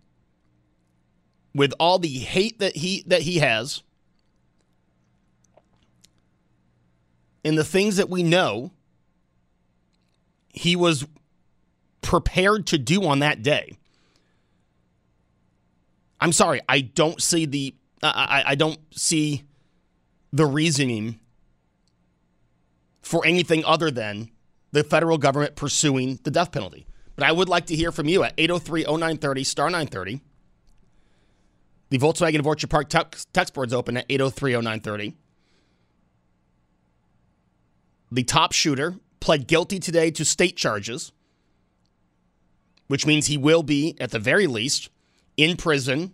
with 1.54 1.74
all 1.80 2.00
the 2.00 2.10
hate 2.10 2.60
that 2.60 2.76
he 2.78 3.04
that 3.08 3.22
he 3.22 3.40
has, 3.40 3.84
and 7.44 7.58
the 7.58 7.64
things 7.64 7.98
that 7.98 8.10
we 8.10 8.24
know, 8.24 8.72
he 10.50 10.76
was 10.76 11.06
prepared 12.02 12.68
to 12.68 12.78
do 12.78 13.06
on 13.06 13.20
that 13.20 13.44
day. 13.44 13.78
I'm 16.22 16.32
sorry, 16.32 16.62
I 16.70 16.82
don't 16.82 17.22
see 17.22 17.46
the 17.46 17.76
I, 18.04 18.44
I 18.48 18.56
don't 18.56 18.80
see 18.92 19.44
the 20.32 20.46
reasoning 20.46 21.20
for 23.02 23.26
anything 23.26 23.66
other 23.66 23.92
than 23.92 24.32
the 24.72 24.84
federal 24.84 25.18
government 25.18 25.56
pursuing 25.56 26.20
the 26.24 26.32
death 26.32 26.52
penalty. 26.52 26.88
But 27.16 27.26
I 27.26 27.32
would 27.32 27.50
like 27.50 27.66
to 27.68 27.76
hear 27.76 27.92
from 27.92 28.08
you 28.08 28.24
at 28.24 28.34
803 28.38 28.84
0930 28.84 29.44
star 29.44 29.66
930. 29.66 30.22
The 31.90 31.98
Volkswagen 32.00 32.40
of 32.40 32.48
Orchard 32.48 32.70
Park 32.70 32.88
text, 32.88 33.54
board's 33.54 33.74
open 33.74 33.98
at 33.98 34.06
803 34.08 34.54
0930. 34.54 35.16
The 38.14 38.24
top 38.24 38.54
shooter 38.54 38.96
pled 39.20 39.48
guilty 39.48 39.80
today 39.80 40.10
to 40.12 40.24
state 40.24 40.56
charges 40.56 41.12
which 42.92 43.06
means 43.06 43.28
he 43.28 43.38
will 43.38 43.64
be, 43.64 43.96
at 44.02 44.12
the 44.12 44.20
very 44.20 44.48
least, 44.48 44.90
in 45.42 45.58
prison 45.58 46.14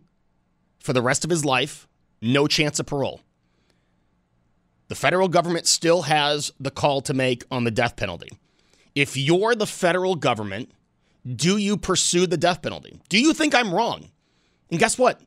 for 0.79 0.93
the 0.93 1.01
rest 1.01 1.25
of 1.25 1.29
his 1.29 1.43
life, 1.43 1.85
no 2.21 2.47
chance 2.47 2.79
of 2.79 2.85
parole. 2.85 3.19
The 4.87 4.95
federal 4.95 5.27
government 5.27 5.67
still 5.67 6.03
has 6.03 6.53
the 6.61 6.71
call 6.71 7.01
to 7.01 7.13
make 7.13 7.43
on 7.51 7.65
the 7.65 7.71
death 7.71 7.97
penalty. 7.97 8.29
If 8.95 9.17
you're 9.17 9.53
the 9.53 9.67
federal 9.67 10.15
government, 10.15 10.71
do 11.25 11.57
you 11.57 11.75
pursue 11.75 12.25
the 12.25 12.37
death 12.37 12.61
penalty? 12.61 13.01
Do 13.09 13.19
you 13.19 13.33
think 13.33 13.53
I'm 13.53 13.73
wrong? 13.73 14.09
And 14.71 14.79
guess 14.79 14.97
what? 14.97 15.19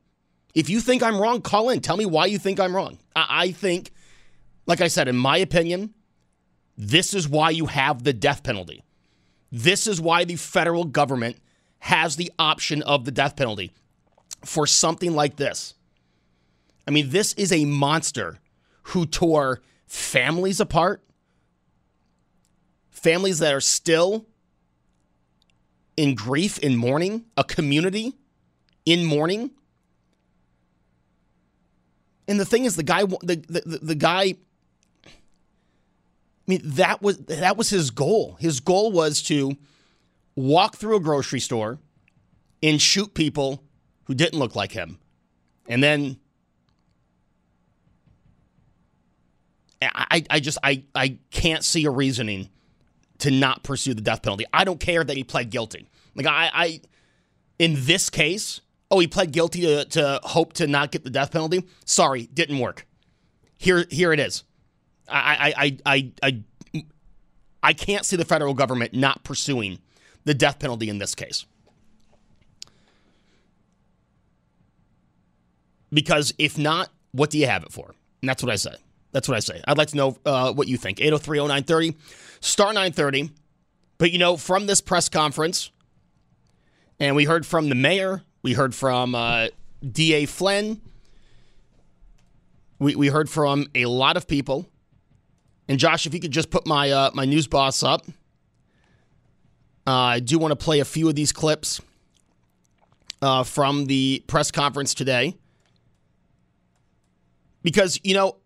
If 0.55 0.71
you 0.71 0.81
think 0.81 1.03
I'm 1.03 1.21
wrong, 1.21 1.43
call 1.43 1.69
in. 1.69 1.81
Tell 1.81 1.99
me 1.99 2.07
why 2.07 2.25
you 2.25 2.39
think 2.39 2.59
I'm 2.59 2.75
wrong. 2.75 2.99
I, 3.15 3.53
think, 3.53 3.93
like 4.67 4.81
I 4.81 4.89
said, 4.89 5.09
in 5.09 5.17
my 5.17 5.37
opinion, 5.37 5.93
this 6.79 7.13
is 7.13 7.29
why 7.29 7.51
you 7.51 7.67
have 7.67 8.03
the 8.03 8.15
death 8.15 8.43
penalty. 8.43 8.83
This 9.53 9.87
is 9.87 10.01
why 10.01 10.25
the 10.25 10.37
federal 10.37 10.85
government 10.85 11.37
has 11.81 12.17
the 12.17 12.33
option 12.39 12.83
of 12.83 13.05
the 13.05 13.13
death 13.13 13.37
penalty 13.37 13.73
for 14.45 14.67
something 14.67 15.15
like 15.15 15.37
this. 15.37 15.75
I 16.87 16.91
mean, 16.91 17.11
this 17.11 17.33
is 17.35 17.53
a 17.53 17.65
monster 17.65 18.39
who 18.85 19.07
tore 19.07 19.61
families 19.87 20.61
apart, 20.61 21.03
families 22.91 23.39
that 23.39 23.55
are 23.55 23.61
still 23.61 24.27
in 25.97 26.15
grief, 26.15 26.59
in 26.59 26.77
mourning, 26.77 27.25
a 27.37 27.45
community 27.45 28.15
in 28.87 29.05
mourning. 29.05 29.51
And 32.27 32.41
the 32.41 32.45
thing 32.45 32.65
is, 32.65 32.77
the 32.77 32.83
guy, 32.83 33.05
the, 33.05 33.45
the, 33.49 33.79
the 33.83 33.95
guy 33.95 34.37
I 36.51 36.53
mean, 36.55 36.63
that 36.65 37.01
was 37.01 37.19
that 37.19 37.57
was 37.57 37.71
his 37.71 37.93
goal. 37.93 38.37
His 38.41 38.59
goal 38.59 38.91
was 38.91 39.23
to 39.23 39.57
walk 40.35 40.75
through 40.75 40.97
a 40.97 41.01
grocery 41.01 41.39
store 41.39 41.79
and 42.61 42.83
shoot 42.83 43.15
people 43.15 43.63
who 44.11 44.15
didn't 44.15 44.41
look 44.41 44.57
like 44.57 44.73
him. 44.73 44.99
And 45.69 45.81
then 45.81 46.17
I, 49.81 50.25
I 50.29 50.41
just 50.41 50.59
I, 50.65 50.83
I 50.97 51.19
can't 51.31 51.63
see 51.65 51.85
a 51.85 51.91
reasoning 51.91 52.49
to 53.19 53.31
not 53.31 53.63
pursue 53.63 53.95
the 53.95 54.01
death 54.01 54.23
penalty. 54.23 54.47
I 54.53 54.65
don't 54.65 54.81
care 54.81 55.05
that 55.05 55.17
he 55.17 55.23
pled 55.23 55.51
guilty. 55.51 55.89
Like 56.17 56.27
I, 56.27 56.51
I 56.53 56.81
in 57.61 57.77
this 57.85 58.11
case, 58.11 58.63
oh, 58.91 58.99
he 58.99 59.07
pled 59.07 59.31
guilty 59.31 59.61
to, 59.61 59.85
to 59.85 60.19
hope 60.25 60.55
to 60.55 60.67
not 60.67 60.91
get 60.91 61.05
the 61.05 61.11
death 61.11 61.31
penalty. 61.31 61.69
Sorry, 61.85 62.27
didn't 62.35 62.59
work. 62.59 62.89
Here 63.59 63.87
here 63.91 64.13
it 64.13 64.19
is. 64.19 64.43
I, 65.09 65.55
I, 65.57 65.79
I, 65.87 66.13
I, 66.25 66.43
I 67.63 67.73
can't 67.75 68.05
see 68.05 68.17
the 68.17 68.25
federal 68.25 68.55
government 68.55 68.93
not 68.93 69.23
pursuing 69.23 69.79
the 70.25 70.35
death 70.35 70.59
penalty 70.59 70.89
in 70.89 70.99
this 70.99 71.15
case. 71.15 71.47
Because 75.93 76.33
if 76.39 76.57
not, 76.57 76.91
what 77.13 77.31
do 77.31 77.39
you 77.39 77.47
have 77.47 77.63
it 77.63 77.73
for? 77.73 77.95
And 78.23 78.29
that's 78.29 78.43
what 78.43 78.53
I 78.53 78.57
say. 78.57 78.75
That's 79.13 79.29
what 79.29 79.37
I 79.37 79.41
say. 79.41 79.61
I'd 79.67 79.79
like 79.79 79.89
to 79.89 79.97
know 79.97 80.19
uh, 80.25 80.53
what 80.53 80.69
you 80.69 80.77
think. 80.77 81.01
803 81.01 81.39
0930, 81.39 81.97
star 82.41 82.69
930. 82.69 83.31
But 83.99 84.13
you 84.13 84.19
know, 84.19 84.37
from 84.37 84.67
this 84.67 84.81
press 84.81 85.09
conference, 85.09 85.71
and 86.99 87.17
we 87.17 87.25
heard 87.25 87.45
from 87.45 87.69
the 87.69 87.75
mayor, 87.75 88.23
we 88.43 88.53
heard 88.53 88.75
from 88.75 89.15
uh, 89.15 89.49
DA 89.91 90.27
Flynn, 90.27 90.81
we, 92.79 92.95
we 92.95 93.09
heard 93.09 93.29
from 93.29 93.67
a 93.75 93.87
lot 93.87 94.17
of 94.17 94.27
people 94.27 94.67
and 95.71 95.79
Josh, 95.79 96.05
if 96.05 96.13
you 96.13 96.19
could 96.19 96.33
just 96.33 96.51
put 96.51 96.67
my 96.67 96.91
uh, 96.91 97.11
my 97.15 97.25
news 97.25 97.47
boss 97.47 97.85
up, 97.85 98.05
uh, 99.87 99.93
I 99.93 100.19
do 100.19 100.37
want 100.37 100.51
to 100.51 100.57
play 100.57 100.81
a 100.81 100.85
few 100.85 101.09
of 101.09 101.15
these 101.15 101.31
clips 101.31 101.81
uh, 103.23 103.45
from 103.45 103.87
the 103.87 104.25
press 104.27 104.51
conference 104.51 104.95
today 104.95 105.37
because 107.63 108.01
you 108.03 108.15
know 108.15 108.37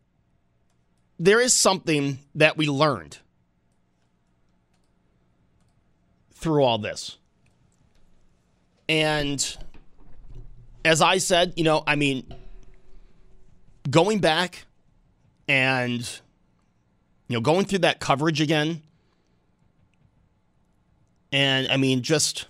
there 1.18 1.40
is 1.40 1.52
something 1.52 2.18
that 2.35 2.56
we 2.56 2.68
learned 2.68 3.18
through 6.35 6.62
all 6.62 6.78
this, 6.78 7.18
and 8.88 9.56
as 10.85 11.00
I 11.00 11.18
said, 11.18 11.54
you 11.56 11.64
know, 11.64 11.83
I 11.87 11.97
mean, 11.97 12.26
going 13.90 14.18
back 14.18 14.66
and 15.49 16.21
you 17.28 17.37
know, 17.37 17.40
going 17.40 17.64
through 17.64 17.80
that 17.80 18.00
coverage 18.00 18.40
again. 18.40 18.83
And 21.33 21.68
I 21.68 21.76
mean, 21.76 22.02
just 22.02 22.47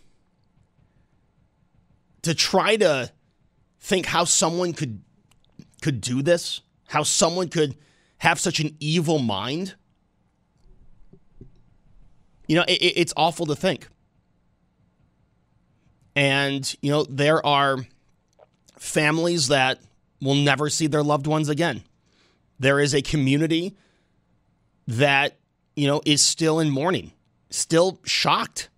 to 2.23 2.35
try 2.35 2.77
to 2.77 3.11
think 3.81 4.07
how 4.07 4.25
someone 4.25 4.73
could 4.73 5.03
could 5.85 6.01
do 6.01 6.23
this, 6.23 6.63
how 6.87 7.03
someone 7.03 7.49
could 7.49 7.77
have 8.17 8.41
such 8.41 8.59
an 8.59 8.75
evil 8.81 9.19
mind. 9.19 9.75
You 12.49 12.57
know, 12.57 12.65
it, 12.67 12.81
it's 12.97 13.13
awful 13.19 13.45
to 13.45 13.55
think. 13.55 13.87
And, 16.17 16.75
you 16.81 16.91
know, 16.91 17.05
there 17.05 17.45
are 17.45 17.87
families 18.79 19.49
that 19.49 19.79
will 20.23 20.37
never 20.37 20.71
see 20.71 20.87
their 20.87 21.03
loved 21.03 21.27
ones 21.27 21.51
again. 21.51 21.83
There 22.59 22.81
is 22.81 22.95
a 22.95 23.03
community 23.03 23.77
that, 24.87 25.37
you 25.77 25.87
know, 25.87 26.01
is 26.07 26.25
still 26.25 26.61
in 26.61 26.71
mourning, 26.71 27.13
still 27.51 28.01
shocked 28.05 28.71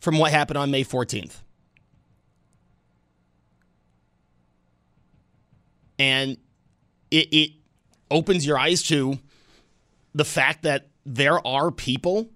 from 0.00 0.18
what 0.18 0.32
happened 0.32 0.58
on 0.58 0.72
May 0.72 0.82
14th. 0.82 1.43
And 5.98 6.36
it, 7.10 7.28
it 7.32 7.50
opens 8.10 8.46
your 8.46 8.58
eyes 8.58 8.82
to 8.84 9.18
the 10.14 10.24
fact 10.24 10.62
that 10.62 10.88
there 11.04 11.44
are 11.46 11.70
people 11.70 12.30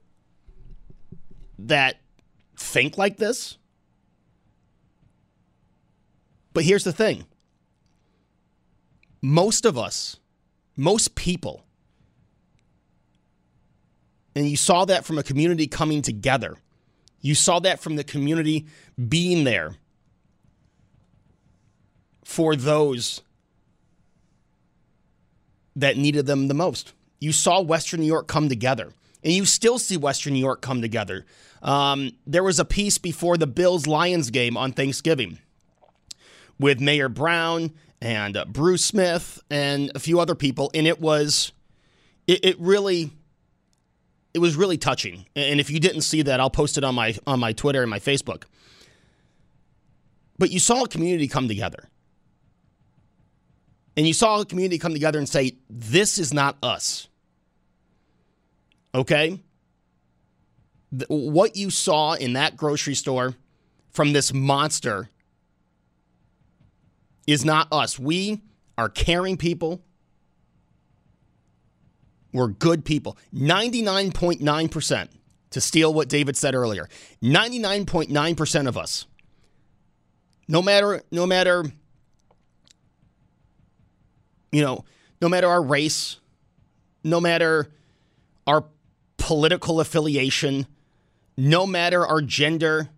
that 1.58 2.00
think 2.56 2.98
like 2.98 3.16
this. 3.16 3.56
But 6.52 6.64
here's 6.64 6.84
the 6.84 6.92
thing 6.92 7.24
most 9.22 9.64
of 9.64 9.78
us, 9.78 10.18
most 10.76 11.14
people, 11.14 11.64
and 14.34 14.48
you 14.48 14.56
saw 14.56 14.84
that 14.84 15.04
from 15.04 15.18
a 15.18 15.22
community 15.22 15.66
coming 15.66 16.02
together. 16.02 16.56
You 17.20 17.34
saw 17.34 17.58
that 17.60 17.80
from 17.80 17.96
the 17.96 18.04
community 18.04 18.66
being 19.08 19.42
there 19.42 19.74
for 22.24 22.54
those 22.54 23.22
that 25.78 25.96
needed 25.96 26.26
them 26.26 26.48
the 26.48 26.54
most. 26.54 26.92
You 27.20 27.32
saw 27.32 27.60
Western 27.60 28.00
New 28.00 28.06
York 28.06 28.28
come 28.28 28.48
together, 28.48 28.92
and 29.22 29.32
you 29.32 29.44
still 29.44 29.78
see 29.78 29.96
Western 29.96 30.34
New 30.34 30.40
York 30.40 30.60
come 30.60 30.82
together. 30.82 31.24
Um, 31.62 32.12
there 32.26 32.44
was 32.44 32.60
a 32.60 32.64
piece 32.64 32.98
before 32.98 33.36
the 33.36 33.46
Bills 33.46 33.86
Lions 33.86 34.30
game 34.30 34.56
on 34.56 34.72
Thanksgiving 34.72 35.38
with 36.58 36.80
Mayor 36.80 37.08
Brown 37.08 37.72
and 38.00 38.36
uh, 38.36 38.44
Bruce 38.44 38.84
Smith 38.84 39.40
and 39.50 39.90
a 39.94 39.98
few 39.98 40.20
other 40.20 40.34
people, 40.34 40.70
and 40.74 40.86
it 40.86 41.00
was 41.00 41.52
it, 42.26 42.44
it 42.44 42.60
really 42.60 43.10
it 44.34 44.38
was 44.38 44.56
really 44.56 44.78
touching. 44.78 45.26
And 45.34 45.58
if 45.58 45.70
you 45.70 45.80
didn't 45.80 46.02
see 46.02 46.22
that, 46.22 46.40
I'll 46.40 46.50
post 46.50 46.78
it 46.78 46.84
on 46.84 46.94
my 46.94 47.16
on 47.26 47.40
my 47.40 47.52
Twitter 47.52 47.82
and 47.82 47.90
my 47.90 47.98
Facebook. 48.00 48.44
But 50.38 50.52
you 50.52 50.60
saw 50.60 50.84
a 50.84 50.88
community 50.88 51.26
come 51.26 51.48
together. 51.48 51.88
And 53.98 54.06
you 54.06 54.14
saw 54.14 54.40
a 54.40 54.44
community 54.44 54.78
come 54.78 54.92
together 54.92 55.18
and 55.18 55.28
say, 55.28 55.56
This 55.68 56.18
is 56.18 56.32
not 56.32 56.56
us. 56.62 57.08
Okay? 58.94 59.42
What 61.08 61.56
you 61.56 61.70
saw 61.70 62.12
in 62.12 62.34
that 62.34 62.56
grocery 62.56 62.94
store 62.94 63.34
from 63.90 64.12
this 64.12 64.32
monster 64.32 65.10
is 67.26 67.44
not 67.44 67.66
us. 67.72 67.98
We 67.98 68.40
are 68.78 68.88
caring 68.88 69.36
people. 69.36 69.82
We're 72.32 72.46
good 72.46 72.84
people. 72.84 73.18
99.9%, 73.34 75.08
to 75.50 75.60
steal 75.60 75.92
what 75.92 76.08
David 76.08 76.36
said 76.36 76.54
earlier, 76.54 76.88
99.9% 77.20 78.68
of 78.68 78.78
us, 78.78 79.06
no 80.46 80.62
matter, 80.62 81.02
no 81.10 81.26
matter, 81.26 81.64
you 84.52 84.62
know, 84.62 84.84
no 85.20 85.28
matter 85.28 85.48
our 85.48 85.62
race, 85.62 86.18
no 87.04 87.20
matter 87.20 87.68
our 88.46 88.64
political 89.16 89.80
affiliation, 89.80 90.66
no 91.36 91.66
matter 91.66 92.06
our 92.06 92.22
gender, 92.22 92.88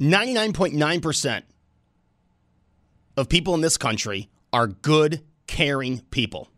99.9% 0.00 1.42
of 3.16 3.28
people 3.28 3.54
in 3.54 3.60
this 3.60 3.76
country 3.78 4.28
are 4.52 4.66
good, 4.66 5.22
caring 5.46 6.00
people. 6.10 6.48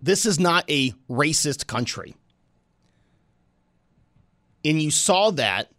This 0.00 0.26
is 0.26 0.38
not 0.38 0.68
a 0.70 0.92
racist 1.10 1.66
country. 1.66 2.14
And 4.64 4.80
you 4.80 4.90
saw 4.90 5.30
that 5.32 5.70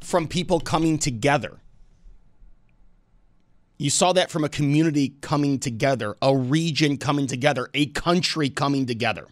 from 0.00 0.28
people 0.28 0.60
coming 0.60 0.98
together. 0.98 1.60
You 3.80 3.88
saw 3.88 4.12
that 4.12 4.30
from 4.30 4.44
a 4.44 4.50
community 4.50 5.14
coming 5.22 5.58
together, 5.58 6.14
a 6.20 6.36
region 6.36 6.98
coming 6.98 7.26
together, 7.26 7.70
a 7.72 7.86
country 7.86 8.50
coming 8.50 8.84
together 8.84 9.26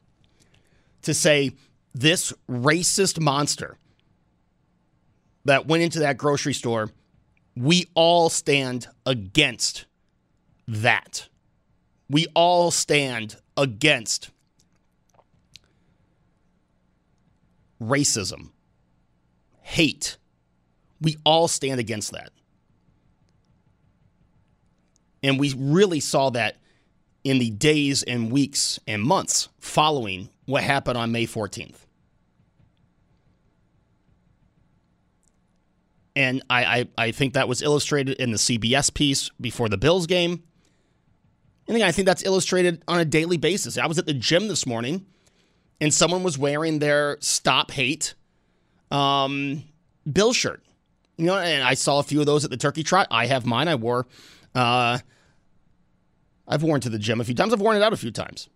to 1.02 1.12
say, 1.12 1.52
this 1.92 2.32
racist 2.48 3.20
monster 3.20 3.76
that 5.44 5.66
went 5.66 5.82
into 5.82 5.98
that 5.98 6.16
grocery 6.16 6.54
store, 6.54 6.88
we 7.54 7.88
all 7.92 8.30
stand 8.30 8.88
against 9.04 9.84
that. 10.66 11.28
We 12.08 12.26
all 12.34 12.70
stand 12.70 13.36
against 13.54 14.30
racism, 17.82 18.48
hate. 19.60 20.16
We 21.02 21.18
all 21.22 21.48
stand 21.48 21.80
against 21.80 22.12
that. 22.12 22.30
And 25.22 25.38
we 25.38 25.54
really 25.56 26.00
saw 26.00 26.30
that 26.30 26.56
in 27.24 27.38
the 27.38 27.50
days 27.50 28.02
and 28.02 28.30
weeks 28.30 28.78
and 28.86 29.02
months 29.02 29.48
following 29.58 30.28
what 30.46 30.62
happened 30.62 30.96
on 30.96 31.12
May 31.12 31.26
14th. 31.26 31.76
And 36.16 36.42
I, 36.50 36.64
I, 36.64 36.88
I, 36.98 37.10
think 37.12 37.34
that 37.34 37.48
was 37.48 37.62
illustrated 37.62 38.16
in 38.16 38.32
the 38.32 38.38
CBS 38.38 38.92
piece 38.92 39.30
before 39.40 39.68
the 39.68 39.78
Bills 39.78 40.08
game. 40.08 40.42
And 41.68 41.80
I 41.82 41.92
think 41.92 42.06
that's 42.06 42.24
illustrated 42.24 42.82
on 42.88 42.98
a 42.98 43.04
daily 43.04 43.36
basis. 43.36 43.78
I 43.78 43.86
was 43.86 43.98
at 43.98 44.06
the 44.06 44.14
gym 44.14 44.48
this 44.48 44.66
morning 44.66 45.06
and 45.80 45.92
someone 45.94 46.22
was 46.22 46.36
wearing 46.36 46.78
their 46.78 47.18
Stop 47.20 47.70
Hate 47.70 48.14
um, 48.90 49.62
Bill 50.10 50.32
shirt. 50.32 50.62
You 51.16 51.26
know, 51.26 51.36
and 51.36 51.62
I 51.62 51.74
saw 51.74 51.98
a 51.98 52.02
few 52.02 52.20
of 52.20 52.26
those 52.26 52.44
at 52.44 52.50
the 52.50 52.56
Turkey 52.56 52.82
Trot. 52.82 53.08
I 53.10 53.26
have 53.26 53.44
mine. 53.44 53.68
I 53.68 53.74
wore, 53.74 54.06
uh, 54.54 54.98
I've 56.48 56.62
worn 56.62 56.80
to 56.80 56.88
the 56.88 56.98
gym 56.98 57.20
a 57.20 57.24
few 57.24 57.34
times. 57.34 57.52
I've 57.52 57.60
worn 57.60 57.76
it 57.76 57.82
out 57.82 57.92
a 57.92 57.96
few 57.96 58.10
times. 58.10 58.48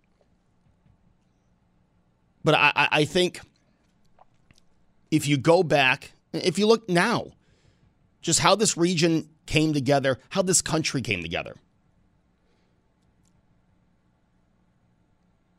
But 2.42 2.54
I, 2.54 2.72
I 2.74 3.04
think 3.04 3.40
if 5.10 5.28
you 5.28 5.36
go 5.36 5.62
back, 5.62 6.12
if 6.32 6.58
you 6.58 6.66
look 6.66 6.88
now, 6.88 7.26
just 8.22 8.40
how 8.40 8.54
this 8.54 8.76
region 8.76 9.28
came 9.46 9.74
together, 9.74 10.18
how 10.30 10.42
this 10.42 10.62
country 10.62 11.02
came 11.02 11.22
together. 11.22 11.54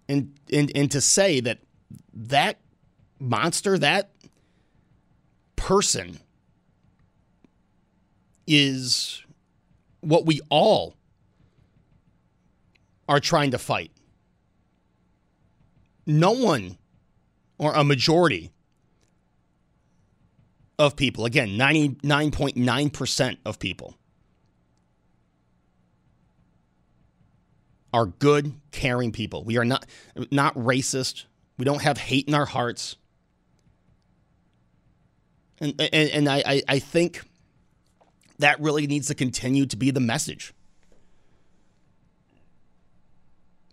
And, 0.10 0.34
and, 0.52 0.72
and 0.76 0.92
to 0.92 1.00
say 1.00 1.40
that 1.42 1.60
that 2.14 2.60
monster, 3.20 3.78
that 3.78 4.12
person 5.56 6.20
is 8.46 9.24
what 10.02 10.26
we 10.26 10.42
all 10.50 10.96
are 13.08 13.20
trying 13.20 13.52
to 13.52 13.58
fight. 13.58 13.92
No 16.06 16.32
one, 16.32 16.78
or 17.58 17.74
a 17.74 17.84
majority 17.84 18.52
of 20.78 20.96
people, 20.96 21.26
again, 21.26 21.50
99.9% 21.50 23.38
of 23.46 23.60
people, 23.60 23.96
are 27.94 28.08
good, 28.08 28.54
caring 28.72 29.12
people. 29.12 29.44
We 29.44 29.58
are 29.58 29.66
not 29.66 29.86
not 30.32 30.56
racist. 30.56 31.26
We 31.58 31.66
don't 31.66 31.84
have 31.84 32.00
hate 32.00 32.28
in 32.28 32.34
our 32.34 32.46
hearts. 32.46 32.96
And 35.60 35.80
and, 35.80 36.10
and 36.10 36.30
I, 36.30 36.64
I 36.68 36.80
think 36.80 37.22
that 38.40 38.60
really 38.60 38.88
needs 38.88 39.08
to 39.08 39.16
continue 39.16 39.68
to 39.68 39.78
be 39.78 39.92
the 39.92 40.00
message. 40.00 40.54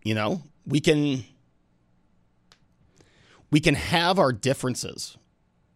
You 0.02 0.14
know, 0.14 0.42
we 0.66 0.80
can 0.80 1.24
we 3.50 3.60
can 3.60 3.74
have 3.74 4.18
our 4.18 4.32
differences. 4.32 5.16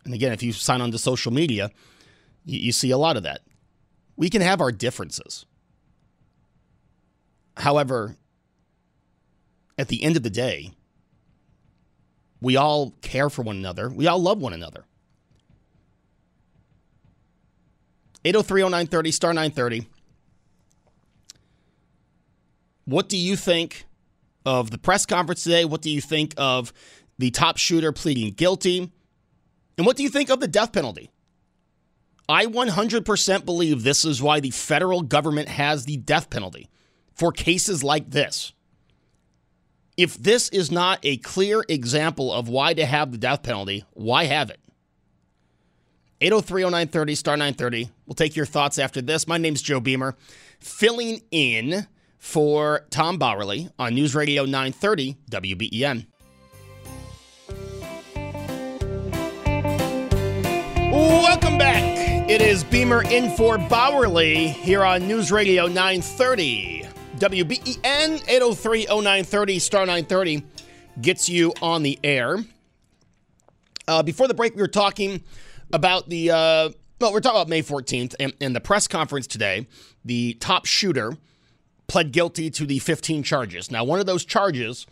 And 0.04 0.14
again, 0.14 0.32
if 0.32 0.42
you 0.42 0.52
sign 0.52 0.80
on 0.80 0.90
to 0.92 0.98
social 0.98 1.32
media, 1.32 1.70
you, 2.44 2.58
you 2.58 2.72
see 2.72 2.90
a 2.90 2.98
lot 2.98 3.16
of 3.16 3.22
that. 3.24 3.40
We 4.16 4.30
can 4.30 4.42
have 4.42 4.60
our 4.60 4.70
differences. 4.70 5.44
However, 7.56 8.16
at 9.76 9.88
the 9.88 10.02
end 10.02 10.16
of 10.16 10.22
the 10.22 10.30
day, 10.30 10.72
we 12.40 12.56
all 12.56 12.92
care 13.00 13.30
for 13.30 13.42
one 13.42 13.56
another. 13.56 13.88
We 13.88 14.06
all 14.06 14.20
love 14.20 14.38
one 14.38 14.52
another. 14.52 14.84
8030930 18.24 19.12
star 19.12 19.32
930. 19.32 19.88
What 22.86 23.08
do 23.08 23.16
you 23.16 23.36
think 23.36 23.86
of 24.44 24.70
the 24.70 24.78
press 24.78 25.06
conference 25.06 25.42
today? 25.44 25.64
What 25.64 25.82
do 25.82 25.90
you 25.90 26.00
think 26.00 26.34
of 26.36 26.72
the 27.18 27.30
top 27.30 27.56
shooter 27.56 27.92
pleading 27.92 28.32
guilty? 28.32 28.90
And 29.76 29.86
what 29.86 29.96
do 29.96 30.02
you 30.02 30.08
think 30.08 30.30
of 30.30 30.40
the 30.40 30.48
death 30.48 30.72
penalty? 30.72 31.10
I 32.28 32.46
100% 32.46 33.44
believe 33.44 33.82
this 33.82 34.04
is 34.04 34.22
why 34.22 34.40
the 34.40 34.50
federal 34.50 35.02
government 35.02 35.48
has 35.48 35.84
the 35.84 35.98
death 35.98 36.30
penalty 36.30 36.68
for 37.12 37.32
cases 37.32 37.84
like 37.84 38.10
this 38.10 38.54
if 39.96 40.16
this 40.16 40.48
is 40.48 40.70
not 40.70 40.98
a 41.02 41.16
clear 41.18 41.64
example 41.68 42.32
of 42.32 42.48
why 42.48 42.74
to 42.74 42.84
have 42.84 43.12
the 43.12 43.18
death 43.18 43.42
penalty, 43.42 43.84
why 43.92 44.24
have 44.24 44.50
it? 44.50 44.60
8030930 46.20 47.16
star 47.16 47.36
930. 47.36 47.90
We'll 48.06 48.14
take 48.14 48.36
your 48.36 48.46
thoughts 48.46 48.78
after 48.78 49.02
this. 49.02 49.28
My 49.28 49.38
name's 49.38 49.62
Joe 49.62 49.80
Beamer, 49.80 50.16
filling 50.58 51.22
in 51.30 51.86
for 52.24 52.86
Tom 52.88 53.18
Bauerle 53.18 53.70
on 53.78 53.94
News 53.94 54.14
Radio 54.14 54.46
930 54.46 55.18
WBEN. 55.30 56.06
Welcome 60.90 61.58
back. 61.58 62.30
It 62.30 62.40
is 62.40 62.64
Beamer 62.64 63.02
in 63.02 63.30
for 63.36 63.58
Bauerle 63.58 64.50
here 64.50 64.82
on 64.82 65.06
News 65.06 65.30
Radio 65.30 65.66
930 65.66 66.86
WBEN 67.18 68.24
803 68.26 68.86
0930 68.86 69.58
star 69.58 69.80
930 69.82 70.46
gets 71.02 71.28
you 71.28 71.52
on 71.60 71.82
the 71.82 72.00
air. 72.02 72.38
Uh, 73.86 74.02
before 74.02 74.28
the 74.28 74.34
break, 74.34 74.56
we 74.56 74.62
were 74.62 74.66
talking 74.66 75.22
about 75.74 76.08
the, 76.08 76.30
uh, 76.30 76.70
well, 77.00 77.12
we're 77.12 77.20
talking 77.20 77.36
about 77.36 77.50
May 77.50 77.62
14th 77.62 78.14
and, 78.18 78.32
and 78.40 78.56
the 78.56 78.60
press 78.62 78.88
conference 78.88 79.26
today. 79.26 79.66
The 80.06 80.34
top 80.40 80.64
shooter 80.64 81.18
pled 81.86 82.12
guilty 82.12 82.50
to 82.50 82.66
the 82.66 82.78
15 82.78 83.22
charges. 83.22 83.70
Now, 83.70 83.84
one 83.84 84.00
of 84.00 84.06
those 84.06 84.24
charges 84.24 84.86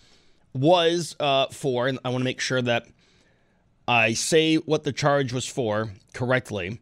was 0.55 1.17
uh, 1.19 1.47
for, 1.47 1.89
and 1.89 1.99
I 2.05 2.11
want 2.11 2.21
to 2.21 2.25
make 2.25 2.41
sure 2.41 2.63
that 2.63 2.87
I 3.89 4.13
say 4.13 4.57
what 4.57 4.85
the 4.85 4.93
charge 4.93 5.33
was 5.33 5.47
for 5.47 5.91
correctly. 6.13 6.81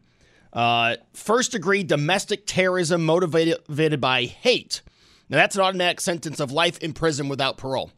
Uh, 0.53 0.97
first 1.13 1.53
degree 1.53 1.83
domestic 1.83 2.45
terrorism 2.45 3.05
motivated 3.05 4.01
by 4.01 4.25
hate. 4.25 4.81
Now, 5.29 5.37
that's 5.37 5.55
an 5.55 5.61
automatic 5.61 6.01
sentence 6.01 6.39
of 6.39 6.51
life 6.51 6.77
in 6.79 6.93
prison 6.93 7.29
without 7.29 7.57
parole. 7.57 7.91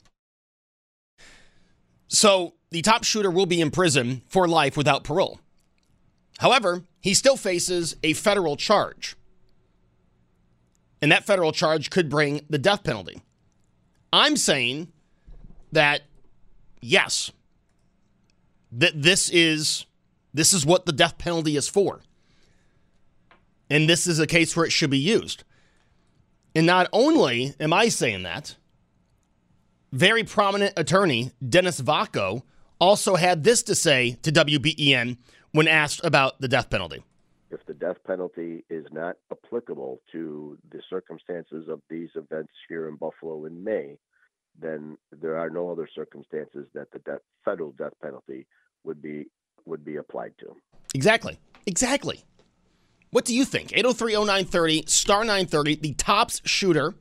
So, 2.07 2.53
the 2.69 2.83
top 2.83 3.03
shooter 3.03 3.31
will 3.31 3.47
be 3.47 3.59
in 3.59 3.71
prison 3.71 4.21
for 4.29 4.47
life 4.47 4.77
without 4.77 5.03
parole. 5.03 5.39
However, 6.39 6.83
he 6.99 7.13
still 7.13 7.37
faces 7.37 7.95
a 8.03 8.13
federal 8.13 8.55
charge. 8.55 9.15
And 11.03 11.11
that 11.11 11.25
federal 11.25 11.51
charge 11.51 11.89
could 11.89 12.07
bring 12.07 12.45
the 12.49 12.57
death 12.57 12.85
penalty. 12.85 13.21
I'm 14.13 14.37
saying 14.37 14.87
that 15.73 16.03
yes, 16.81 17.29
that 18.71 19.01
this 19.01 19.29
is 19.29 19.85
this 20.33 20.53
is 20.53 20.65
what 20.65 20.85
the 20.85 20.93
death 20.93 21.17
penalty 21.17 21.57
is 21.57 21.67
for. 21.67 21.99
And 23.69 23.89
this 23.89 24.07
is 24.07 24.17
a 24.17 24.25
case 24.25 24.55
where 24.55 24.65
it 24.65 24.71
should 24.71 24.91
be 24.91 24.97
used. 24.97 25.43
And 26.55 26.65
not 26.65 26.87
only 26.93 27.53
am 27.59 27.73
I 27.73 27.89
saying 27.89 28.23
that, 28.23 28.55
very 29.91 30.23
prominent 30.23 30.71
attorney 30.77 31.31
Dennis 31.45 31.81
Vacco 31.81 32.43
also 32.79 33.17
had 33.17 33.43
this 33.43 33.61
to 33.63 33.75
say 33.75 34.17
to 34.21 34.31
WBEN 34.31 35.17
when 35.51 35.67
asked 35.67 35.99
about 36.05 36.39
the 36.39 36.47
death 36.47 36.69
penalty. 36.69 37.03
If 37.53 37.63
the 37.67 37.73
death 37.75 37.97
penalty 38.07 38.65
is 38.71 38.85
not 38.91 39.15
applicable 39.31 40.01
to 40.11 40.57
the 40.71 40.81
circumstances 40.89 41.67
of 41.69 41.81
these 41.87 42.09
events 42.15 42.51
here 42.67 42.87
in 42.87 42.95
Buffalo 42.95 43.45
in 43.45 43.63
May, 43.63 43.97
then 44.59 44.97
there 45.21 45.37
are 45.37 45.51
no 45.51 45.71
other 45.71 45.87
circumstances 45.93 46.65
that 46.73 46.89
the 46.91 46.99
death, 46.99 47.19
federal 47.45 47.71
death 47.73 47.93
penalty 48.01 48.47
would 48.83 49.01
be 49.03 49.27
would 49.65 49.85
be 49.85 49.97
applied 49.97 50.33
to. 50.39 50.55
Exactly. 50.95 51.37
Exactly. 51.67 52.23
What 53.11 53.23
do 53.23 53.35
you 53.35 53.45
think? 53.45 53.69
8030930 53.69 54.89
star 54.89 55.19
930 55.19 55.75
the 55.75 55.93
tops 55.93 56.41
shooter 56.45 56.95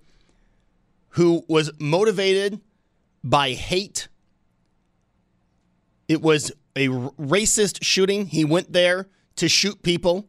who 1.11 1.45
was 1.49 1.71
motivated 1.81 2.61
by 3.25 3.53
hate. 3.53 4.09
It 6.09 6.21
was 6.21 6.53
a 6.77 6.89
racist 6.89 7.79
shooting. 7.83 8.27
He 8.27 8.45
went 8.45 8.75
there 8.75 9.09
to 9.37 9.49
shoot 9.49 9.83
people 9.83 10.29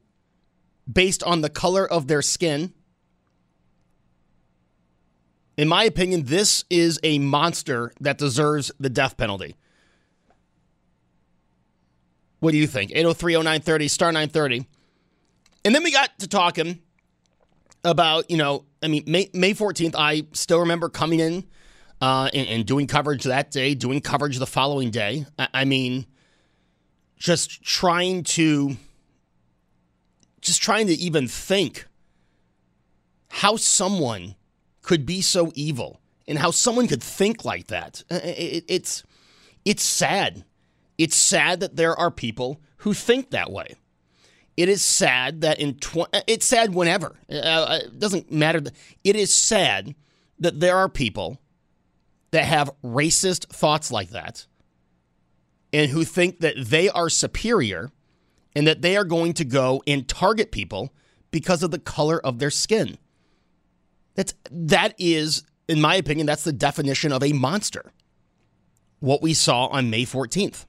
based 0.92 1.24
on 1.24 1.42
the 1.42 1.50
color 1.50 1.86
of 1.90 2.08
their 2.08 2.22
skin. 2.22 2.74
In 5.56 5.68
my 5.68 5.84
opinion, 5.84 6.24
this 6.24 6.66
is 6.70 7.00
a 7.04 7.20
monster 7.20 7.94
that 8.00 8.18
deserves 8.18 8.72
the 8.80 8.90
death 8.90 9.18
penalty. 9.18 9.56
What 12.40 12.52
do 12.52 12.58
you 12.58 12.68
think? 12.68 12.92
8030930 12.92 13.90
star 13.90 14.12
930. 14.12 14.68
And 15.64 15.74
then 15.74 15.84
we 15.84 15.92
got 15.92 16.20
to 16.20 16.28
talking 16.28 16.82
about, 17.84 18.30
you 18.30 18.38
know, 18.38 18.66
I 18.82 18.88
mean, 18.88 19.04
May, 19.08 19.30
May 19.34 19.54
14th, 19.54 19.96
I 19.98 20.28
still 20.34 20.60
remember 20.60 20.90
coming 20.90 21.20
in 21.20 21.46
uh, 22.02 22.30
and, 22.34 22.48
and, 22.48 22.66
doing 22.66 22.88
coverage 22.88 23.24
that 23.24 23.52
day, 23.52 23.76
doing 23.76 24.02
coverage 24.02 24.40
the 24.40 24.46
following 24.46 24.92
day. 24.92 25.26
I, 25.40 25.48
I 25.54 25.66
mean, 25.66 26.06
just 27.18 27.64
trying 27.64 28.24
to, 28.24 28.76
just 30.44 30.62
trying 30.62 30.88
to 30.88 30.94
even 30.94 31.28
think 31.28 31.88
how 33.30 33.56
someone 33.56 34.36
could 34.82 35.06
be 35.06 35.22
so 35.22 35.52
evil 35.56 36.00
and 36.28 36.38
how 36.38 36.52
someone 36.52 36.88
could 36.88 37.02
think 37.02 37.44
like 37.44 37.68
that. 37.68 38.04
Uh, 38.12 38.20
it, 38.24 38.66
it's, 38.68 39.04
it's 39.66 39.84
sad. 39.84 40.46
It's 40.98 41.16
sad 41.16 41.62
that 41.62 41.76
there 41.76 41.96
are 41.96 42.12
people 42.12 42.62
who 42.78 42.94
think 42.94 43.32
that 43.32 43.52
way. 43.52 43.76
It 44.56 44.70
is 44.70 44.86
sad 44.86 45.42
that 45.42 45.60
in 45.60 45.76
tw- 45.80 46.14
it's 46.28 46.46
sad 46.46 46.76
whenever 46.76 47.16
uh, 47.32 47.36
uh, 47.36 47.80
it 47.86 48.00
doesn't 48.00 48.32
matter. 48.32 48.62
It 49.04 49.16
is 49.16 49.34
sad 49.34 49.96
that 50.40 50.60
there 50.60 50.78
are 50.78 50.90
people 50.90 51.40
that 52.32 52.46
have 52.46 52.70
racist 52.84 53.48
thoughts 53.48 53.92
like 53.92 54.12
that 54.12 54.46
and 55.72 55.90
who 55.90 56.04
think 56.04 56.40
that 56.42 56.56
they 56.58 56.88
are 56.90 57.10
superior 57.10 57.92
and 58.56 58.68
that 58.68 58.82
they 58.82 58.96
are 58.96 59.04
going 59.04 59.34
to 59.34 59.46
go 59.46 59.82
and 59.88 60.08
target 60.08 60.52
people 60.52 60.94
because 61.32 61.64
of 61.64 61.72
the 61.72 61.80
color 61.80 62.20
of 62.26 62.40
their 62.40 62.52
skin. 62.52 62.98
That's 64.16 64.34
that 64.52 64.94
is 64.98 65.44
in 65.68 65.82
my 65.82 65.96
opinion 65.96 66.28
that's 66.28 66.44
the 66.44 66.54
definition 66.54 67.12
of 67.12 67.24
a 67.24 67.34
monster. 67.34 67.92
What 69.00 69.22
we 69.22 69.34
saw 69.34 69.68
on 69.68 69.90
May 69.90 70.06
14th. 70.06 70.66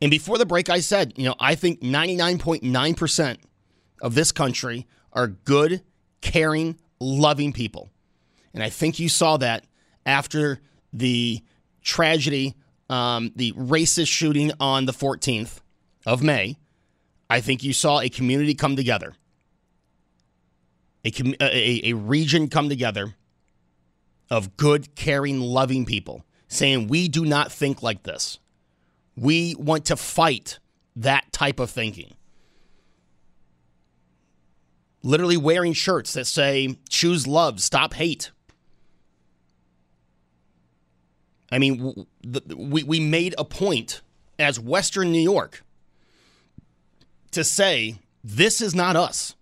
And 0.00 0.10
before 0.10 0.38
the 0.38 0.46
break, 0.46 0.68
I 0.68 0.80
said, 0.80 1.14
you 1.16 1.24
know, 1.24 1.34
I 1.40 1.54
think 1.54 1.80
99.9% 1.80 3.38
of 4.02 4.14
this 4.14 4.30
country 4.30 4.86
are 5.12 5.26
good, 5.26 5.82
caring, 6.20 6.78
loving 7.00 7.52
people. 7.52 7.88
And 8.52 8.62
I 8.62 8.68
think 8.68 8.98
you 8.98 9.08
saw 9.08 9.38
that 9.38 9.64
after 10.04 10.60
the 10.92 11.42
tragedy, 11.82 12.54
um, 12.90 13.32
the 13.34 13.52
racist 13.52 14.08
shooting 14.08 14.52
on 14.60 14.84
the 14.84 14.92
14th 14.92 15.60
of 16.08 16.22
May. 16.22 16.56
I 17.28 17.42
think 17.42 17.62
you 17.62 17.74
saw 17.74 18.00
a 18.00 18.08
community 18.08 18.54
come 18.54 18.76
together, 18.76 19.14
a, 21.04 21.10
uh, 21.10 21.34
a, 21.40 21.90
a 21.90 21.92
region 21.92 22.48
come 22.48 22.70
together 22.70 23.14
of 24.30 24.56
good, 24.56 24.94
caring, 24.94 25.38
loving 25.38 25.84
people 25.84 26.24
saying, 26.48 26.88
we 26.88 27.08
do 27.08 27.26
not 27.26 27.52
think 27.52 27.82
like 27.82 28.04
this. 28.04 28.38
We 29.16 29.54
want 29.58 29.84
to 29.86 29.96
fight 29.96 30.58
that 30.96 31.30
type 31.30 31.60
of 31.60 31.70
thinking. 31.70 32.14
Literally 35.02 35.36
wearing 35.36 35.74
shirts 35.74 36.14
that 36.14 36.26
say, 36.26 36.78
choose 36.88 37.26
love, 37.26 37.60
stop 37.60 37.92
hate. 37.92 38.30
I 41.52 41.58
mean, 41.58 42.06
we, 42.56 42.82
we 42.82 42.98
made 42.98 43.34
a 43.36 43.44
point 43.44 44.00
as 44.38 44.58
Western 44.58 45.12
New 45.12 45.20
York 45.20 45.62
to 47.32 47.44
say, 47.44 47.98
this 48.22 48.60
is 48.60 48.74
not 48.74 48.96
us. 48.96 49.34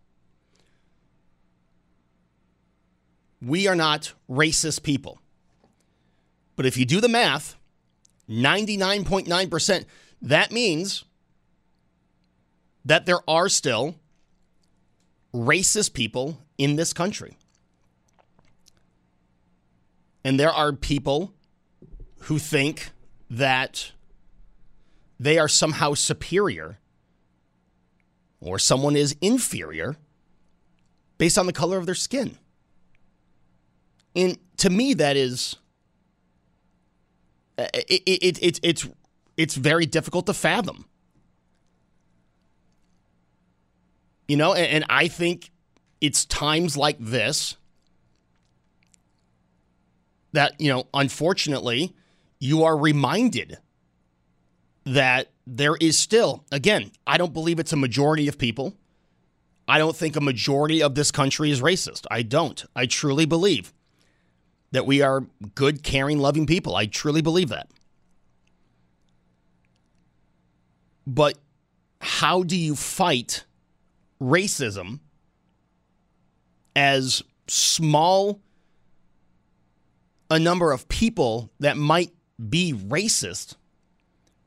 We 3.40 3.66
are 3.66 3.76
not 3.76 4.12
racist 4.28 4.82
people. 4.82 5.20
But 6.56 6.66
if 6.66 6.76
you 6.76 6.84
do 6.84 7.00
the 7.00 7.08
math, 7.08 7.56
99.9%. 8.28 9.84
That 10.22 10.50
means 10.50 11.04
that 12.84 13.06
there 13.06 13.20
are 13.28 13.48
still 13.48 13.96
racist 15.34 15.92
people 15.92 16.38
in 16.56 16.76
this 16.76 16.92
country. 16.92 17.36
And 20.24 20.40
there 20.40 20.50
are 20.50 20.72
people 20.72 21.32
who 22.20 22.38
think 22.38 22.90
that 23.30 23.92
they 25.20 25.38
are 25.38 25.48
somehow 25.48 25.94
superior 25.94 26.78
or 28.46 28.58
someone 28.58 28.96
is 28.96 29.16
inferior 29.20 29.96
based 31.18 31.38
on 31.38 31.46
the 31.46 31.52
color 31.52 31.78
of 31.78 31.86
their 31.86 31.94
skin. 31.94 32.38
And 34.14 34.38
to 34.58 34.70
me, 34.70 34.94
that 34.94 35.16
is 35.16 35.56
uh, 37.58 37.66
it, 37.74 38.02
it, 38.06 38.38
it, 38.38 38.60
it's 38.62 38.88
it's 39.36 39.54
very 39.54 39.86
difficult 39.86 40.26
to 40.26 40.34
fathom. 40.34 40.86
You 44.28 44.36
know, 44.36 44.54
and, 44.54 44.66
and 44.66 44.84
I 44.88 45.08
think 45.08 45.50
it's 46.00 46.24
times 46.24 46.76
like 46.76 46.96
this 46.98 47.56
that, 50.32 50.60
you 50.60 50.70
know, 50.70 50.86
unfortunately, 50.92 51.94
you 52.38 52.64
are 52.64 52.76
reminded 52.76 53.58
that 54.84 55.30
there 55.46 55.76
is 55.80 55.98
still, 55.98 56.44
again, 56.50 56.90
I 57.06 57.18
don't 57.18 57.32
believe 57.32 57.58
it's 57.58 57.72
a 57.72 57.76
majority 57.76 58.28
of 58.28 58.38
people. 58.38 58.74
I 59.68 59.78
don't 59.78 59.96
think 59.96 60.16
a 60.16 60.20
majority 60.20 60.82
of 60.82 60.94
this 60.94 61.10
country 61.10 61.50
is 61.50 61.60
racist. 61.60 62.06
I 62.10 62.22
don't. 62.22 62.64
I 62.74 62.86
truly 62.86 63.26
believe 63.26 63.72
that 64.72 64.86
we 64.86 65.02
are 65.02 65.26
good, 65.54 65.82
caring, 65.82 66.18
loving 66.18 66.46
people. 66.46 66.76
I 66.76 66.86
truly 66.86 67.22
believe 67.22 67.48
that. 67.48 67.68
But 71.06 71.38
how 72.00 72.42
do 72.42 72.56
you 72.56 72.74
fight 72.74 73.44
racism 74.20 75.00
as 76.74 77.22
small 77.46 78.40
a 80.28 80.38
number 80.38 80.72
of 80.72 80.88
people 80.88 81.52
that 81.60 81.76
might 81.76 82.12
be 82.48 82.72
racist? 82.72 83.54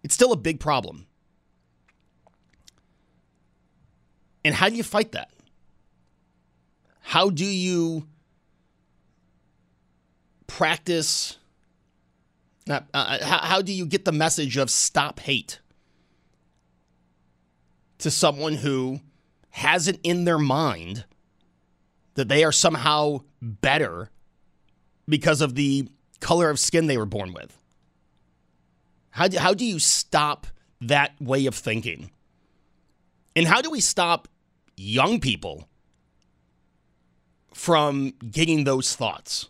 It's 0.03 0.13
still 0.13 0.31
a 0.31 0.37
big 0.37 0.59
problem. 0.59 1.07
And 4.45 4.55
how 4.55 4.69
do 4.69 4.75
you 4.75 4.83
fight 4.83 5.11
that? 5.11 5.31
How 7.01 7.29
do 7.29 7.45
you 7.45 8.07
practice? 10.47 11.37
Uh, 12.69 12.81
uh, 12.93 13.25
how, 13.25 13.39
how 13.39 13.61
do 13.61 13.73
you 13.73 13.85
get 13.85 14.05
the 14.05 14.11
message 14.11 14.57
of 14.57 14.69
stop 14.69 15.19
hate? 15.19 15.59
to 17.99 18.09
someone 18.09 18.55
who 18.55 19.01
has 19.51 19.87
it 19.87 19.99
in 20.03 20.25
their 20.25 20.39
mind 20.39 21.05
that 22.15 22.27
they 22.27 22.43
are 22.43 22.51
somehow 22.51 23.19
better 23.41 24.09
because 25.07 25.41
of 25.41 25.55
the 25.55 25.87
color 26.19 26.49
of 26.49 26.59
skin 26.59 26.87
they 26.87 26.97
were 26.97 27.05
born 27.05 27.33
with? 27.33 27.58
How 29.11 29.27
do, 29.27 29.39
how 29.39 29.53
do 29.53 29.65
you 29.65 29.79
stop 29.79 30.47
that 30.81 31.19
way 31.19 31.45
of 31.45 31.55
thinking? 31.55 32.11
And 33.35 33.47
how 33.47 33.61
do 33.61 33.69
we 33.69 33.79
stop 33.79 34.27
young 34.75 35.19
people 35.19 35.67
from 37.53 38.13
getting 38.29 38.63
those 38.63 38.95
thoughts? 38.95 39.49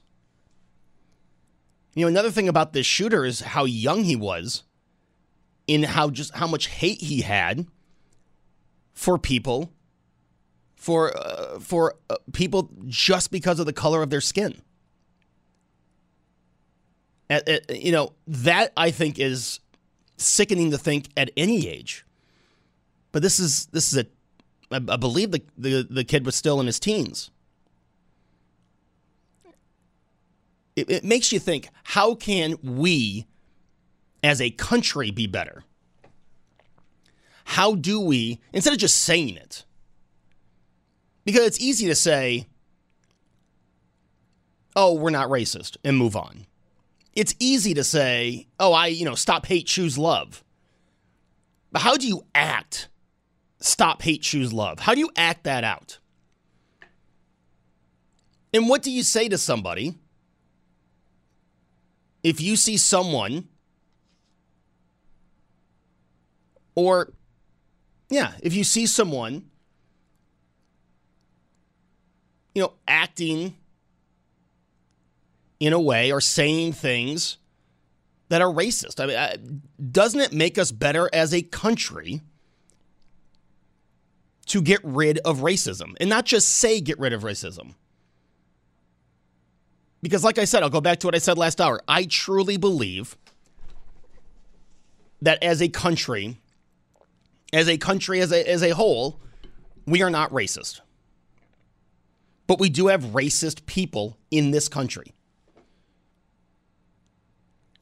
You 1.95 2.05
know, 2.05 2.07
another 2.07 2.31
thing 2.31 2.47
about 2.47 2.73
this 2.73 2.85
shooter 2.85 3.25
is 3.25 3.41
how 3.41 3.65
young 3.65 4.03
he 4.03 4.15
was 4.15 4.63
in 5.67 5.83
how 5.83 6.09
just 6.09 6.33
how 6.35 6.47
much 6.47 6.67
hate 6.67 7.01
he 7.01 7.21
had 7.21 7.67
for 8.93 9.17
people 9.17 9.71
for 10.75 11.15
uh, 11.15 11.59
for 11.59 11.95
uh, 12.09 12.15
people 12.33 12.71
just 12.87 13.31
because 13.31 13.59
of 13.59 13.65
the 13.65 13.73
color 13.73 14.01
of 14.01 14.09
their 14.09 14.21
skin. 14.21 14.61
You 17.29 17.91
know, 17.91 18.13
that 18.27 18.73
I 18.75 18.91
think 18.91 19.19
is 19.19 19.59
sickening 20.17 20.71
to 20.71 20.77
think 20.77 21.09
at 21.15 21.31
any 21.37 21.67
age. 21.67 22.05
But 23.11 23.21
this 23.21 23.39
is 23.39 23.67
this 23.67 23.91
is 23.91 23.99
a 23.99 24.05
I, 24.71 24.93
I 24.93 24.97
believe 24.97 25.31
the, 25.31 25.43
the 25.57 25.87
the 25.89 26.03
kid 26.03 26.25
was 26.25 26.35
still 26.35 26.59
in 26.59 26.65
his 26.65 26.79
teens. 26.79 27.31
It, 30.75 30.89
it 30.89 31.03
makes 31.03 31.31
you 31.31 31.39
think: 31.39 31.69
How 31.83 32.15
can 32.15 32.55
we, 32.63 33.25
as 34.23 34.41
a 34.41 34.51
country, 34.51 35.11
be 35.11 35.27
better? 35.27 35.63
How 37.45 37.75
do 37.75 37.99
we, 37.99 38.39
instead 38.53 38.73
of 38.73 38.79
just 38.79 38.97
saying 38.97 39.35
it, 39.35 39.65
because 41.25 41.45
it's 41.45 41.59
easy 41.59 41.87
to 41.87 41.95
say, 41.95 42.47
"Oh, 44.75 44.93
we're 44.93 45.09
not 45.09 45.29
racist," 45.29 45.77
and 45.83 45.97
move 45.97 46.15
on 46.15 46.45
it's 47.13 47.35
easy 47.39 47.73
to 47.73 47.83
say, 47.83 48.47
oh, 48.59 48.73
I, 48.73 48.87
you 48.87 49.05
know, 49.05 49.15
stop 49.15 49.45
hate, 49.45 49.67
choose 49.67 49.97
love. 49.97 50.43
But 51.71 51.81
how 51.81 51.97
do 51.97 52.07
you 52.07 52.25
act 52.33 52.89
stop 53.59 54.01
hate, 54.01 54.21
choose 54.21 54.53
love? 54.53 54.79
How 54.79 54.93
do 54.93 54.99
you 54.99 55.09
act 55.15 55.43
that 55.43 55.63
out? 55.63 55.99
And 58.53 58.67
what 58.67 58.81
do 58.81 58.91
you 58.91 59.03
say 59.03 59.29
to 59.29 59.37
somebody 59.37 59.95
if 62.23 62.41
you 62.41 62.55
see 62.55 62.77
someone 62.77 63.47
or, 66.75 67.13
yeah, 68.09 68.33
if 68.41 68.53
you 68.53 68.63
see 68.63 68.87
someone, 68.87 69.45
you 72.55 72.63
know, 72.63 72.73
acting 72.87 73.55
in 75.59 75.73
a 75.73 75.79
way 75.79 76.11
or 76.11 76.21
saying 76.21 76.73
things 76.73 77.37
that 78.29 78.41
are 78.41 78.51
racist. 78.51 78.99
I 78.99 79.05
mean, 79.37 79.61
doesn't 79.91 80.19
it 80.19 80.33
make 80.33 80.57
us 80.57 80.71
better 80.71 81.09
as 81.11 81.33
a 81.33 81.41
country 81.41 82.21
to 84.47 84.61
get 84.61 84.79
rid 84.83 85.19
of 85.19 85.39
racism 85.39 85.95
and 85.99 86.09
not 86.09 86.25
just 86.25 86.47
say 86.47 86.79
get 86.79 86.99
rid 86.99 87.13
of 87.13 87.23
racism? 87.23 87.73
Because, 90.01 90.23
like 90.23 90.37
I 90.37 90.45
said, 90.45 90.63
I'll 90.63 90.69
go 90.69 90.79
back 90.79 90.99
to 90.99 91.07
what 91.07 91.15
I 91.15 91.17
said 91.17 91.37
last 91.37 91.59
hour. 91.59 91.81
I 91.87 92.05
truly 92.05 92.55
believe 92.55 93.17
that 95.21 95.43
as 95.43 95.61
a 95.61 95.67
country, 95.67 96.37
as 97.51 97.67
a 97.67 97.77
country 97.77 98.21
as 98.21 98.31
a, 98.31 98.49
as 98.49 98.63
a 98.63 98.69
whole, 98.69 99.19
we 99.85 100.01
are 100.01 100.09
not 100.09 100.31
racist. 100.31 100.79
But 102.47 102.59
we 102.59 102.69
do 102.69 102.87
have 102.87 103.03
racist 103.05 103.65
people 103.65 104.17
in 104.31 104.51
this 104.51 104.69
country. 104.69 105.13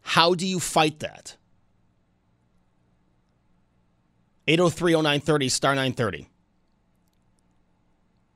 How 0.07 0.35
do 0.35 0.47
you 0.47 0.61
fight 0.61 0.99
that? 0.99 1.35
8030930 4.47 5.51
star 5.51 5.71
930. 5.71 6.29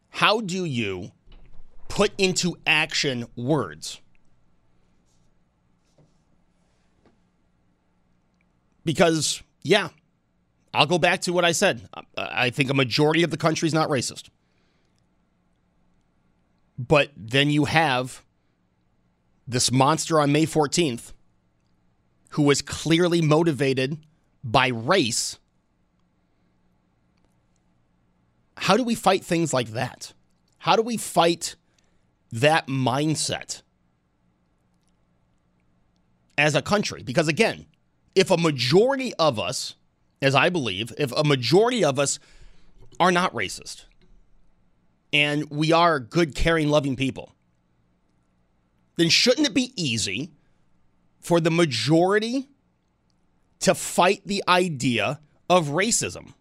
How 0.10 0.42
do 0.42 0.66
you 0.66 1.12
put 1.88 2.12
into 2.18 2.58
action 2.68 3.26
words? 3.38 4.02
Because, 8.84 9.42
yeah, 9.64 9.90
I'll 10.74 10.86
go 10.86 11.00
back 11.00 11.22
to 11.22 11.32
what 11.32 11.46
I 11.46 11.54
said. 11.54 11.88
I 12.18 12.50
think 12.50 12.70
a 12.70 12.74
majority 12.74 13.24
of 13.24 13.32
the 13.32 13.38
country 13.38 13.68
is 13.68 13.74
not 13.74 13.88
racist. 13.88 14.28
But 16.78 17.12
then 17.16 17.50
you 17.50 17.64
have 17.64 18.26
this 19.48 19.72
monster 19.72 20.20
on 20.20 20.34
May 20.34 20.46
14th 20.46 21.14
who 22.32 22.44
was 22.44 22.62
clearly 22.62 23.22
motivated 23.22 23.98
by 24.44 24.68
race. 24.68 25.38
How 28.58 28.78
do 28.78 28.84
we 28.84 28.96
fight 28.96 29.24
things 29.24 29.54
like 29.54 29.70
that? 29.72 30.14
How 30.60 30.76
do 30.76 30.82
we 30.82 30.98
fight 30.98 31.56
that 32.32 32.68
mindset 32.68 33.64
as 36.38 36.56
a 36.56 36.62
country? 36.62 37.04
Because 37.04 37.28
again, 37.28 37.66
if 38.16 38.32
a 38.32 38.38
majority 38.38 39.14
of 39.16 39.40
us, 39.40 39.76
as 40.22 40.36
I 40.36 40.50
believe, 40.50 40.94
if 40.98 41.12
a 41.12 41.24
majority 41.24 41.84
of 41.84 42.00
us 42.00 42.20
are 43.00 43.12
not 43.12 43.34
racist 43.34 43.86
and 45.12 45.50
we 45.50 45.72
are 45.74 46.00
good, 46.00 46.34
caring, 46.36 46.70
loving 46.70 46.96
people, 46.96 47.34
then 48.96 49.10
shouldn't 49.10 49.48
it 49.48 49.54
be 49.54 49.74
easy 49.76 50.32
for 51.22 51.40
the 51.40 51.52
majority 51.52 52.50
to 53.62 53.76
fight 53.76 54.22
the 54.26 54.44
idea 54.48 55.20
of 55.50 55.68
racism. 55.68 56.34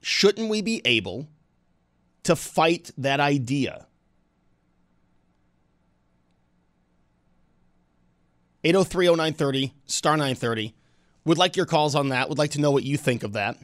Shouldn't 0.00 0.48
we 0.48 0.62
be 0.62 0.80
able 0.84 1.28
to 2.22 2.36
fight 2.36 2.90
that 2.98 3.20
idea? 3.20 3.86
8030930 8.64 9.72
star 9.86 10.16
930 10.16 10.74
would 11.24 11.38
like 11.38 11.56
your 11.56 11.66
calls 11.66 11.94
on 11.94 12.08
that 12.08 12.28
would 12.28 12.38
like 12.38 12.50
to 12.52 12.60
know 12.60 12.70
what 12.70 12.82
you 12.82 12.96
think 12.96 13.22
of 13.22 13.34
that 13.34 13.56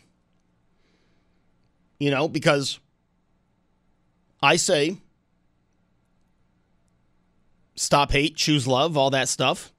you 1.99 2.11
know 2.11 2.29
because 2.29 2.79
i 4.41 4.55
say 4.55 4.97
stop 7.75 8.13
hate, 8.13 8.37
choose 8.37 8.67
love, 8.67 8.97
all 8.97 9.11
that 9.11 9.29
stuff. 9.29 9.73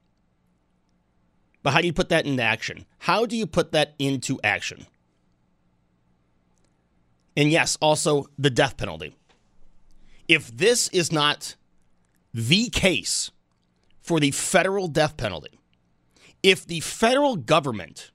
But 1.64 1.72
how 1.72 1.82
do 1.82 1.88
you 1.88 1.94
put 1.94 2.10
that 2.10 2.26
into 2.26 2.44
action? 2.44 2.86
How 3.00 3.26
do 3.26 3.36
you 3.36 3.48
put 3.48 3.72
that 3.72 3.96
into 3.98 4.40
action? 4.44 4.86
And 7.36 7.52
yes, 7.52 7.78
also 7.82 8.28
the 8.38 8.50
death 8.50 8.78
penalty. 8.78 9.16
If 10.28 10.56
this 10.56 10.88
is 10.90 11.12
not 11.12 11.56
the 12.34 12.70
case 12.70 13.32
for 14.02 14.20
the 14.20 14.32
federal 14.32 14.88
death 14.88 15.18
penalty, 15.18 15.60
if 16.44 16.66
the 16.66 16.80
federal 16.80 17.36
government 17.36 18.12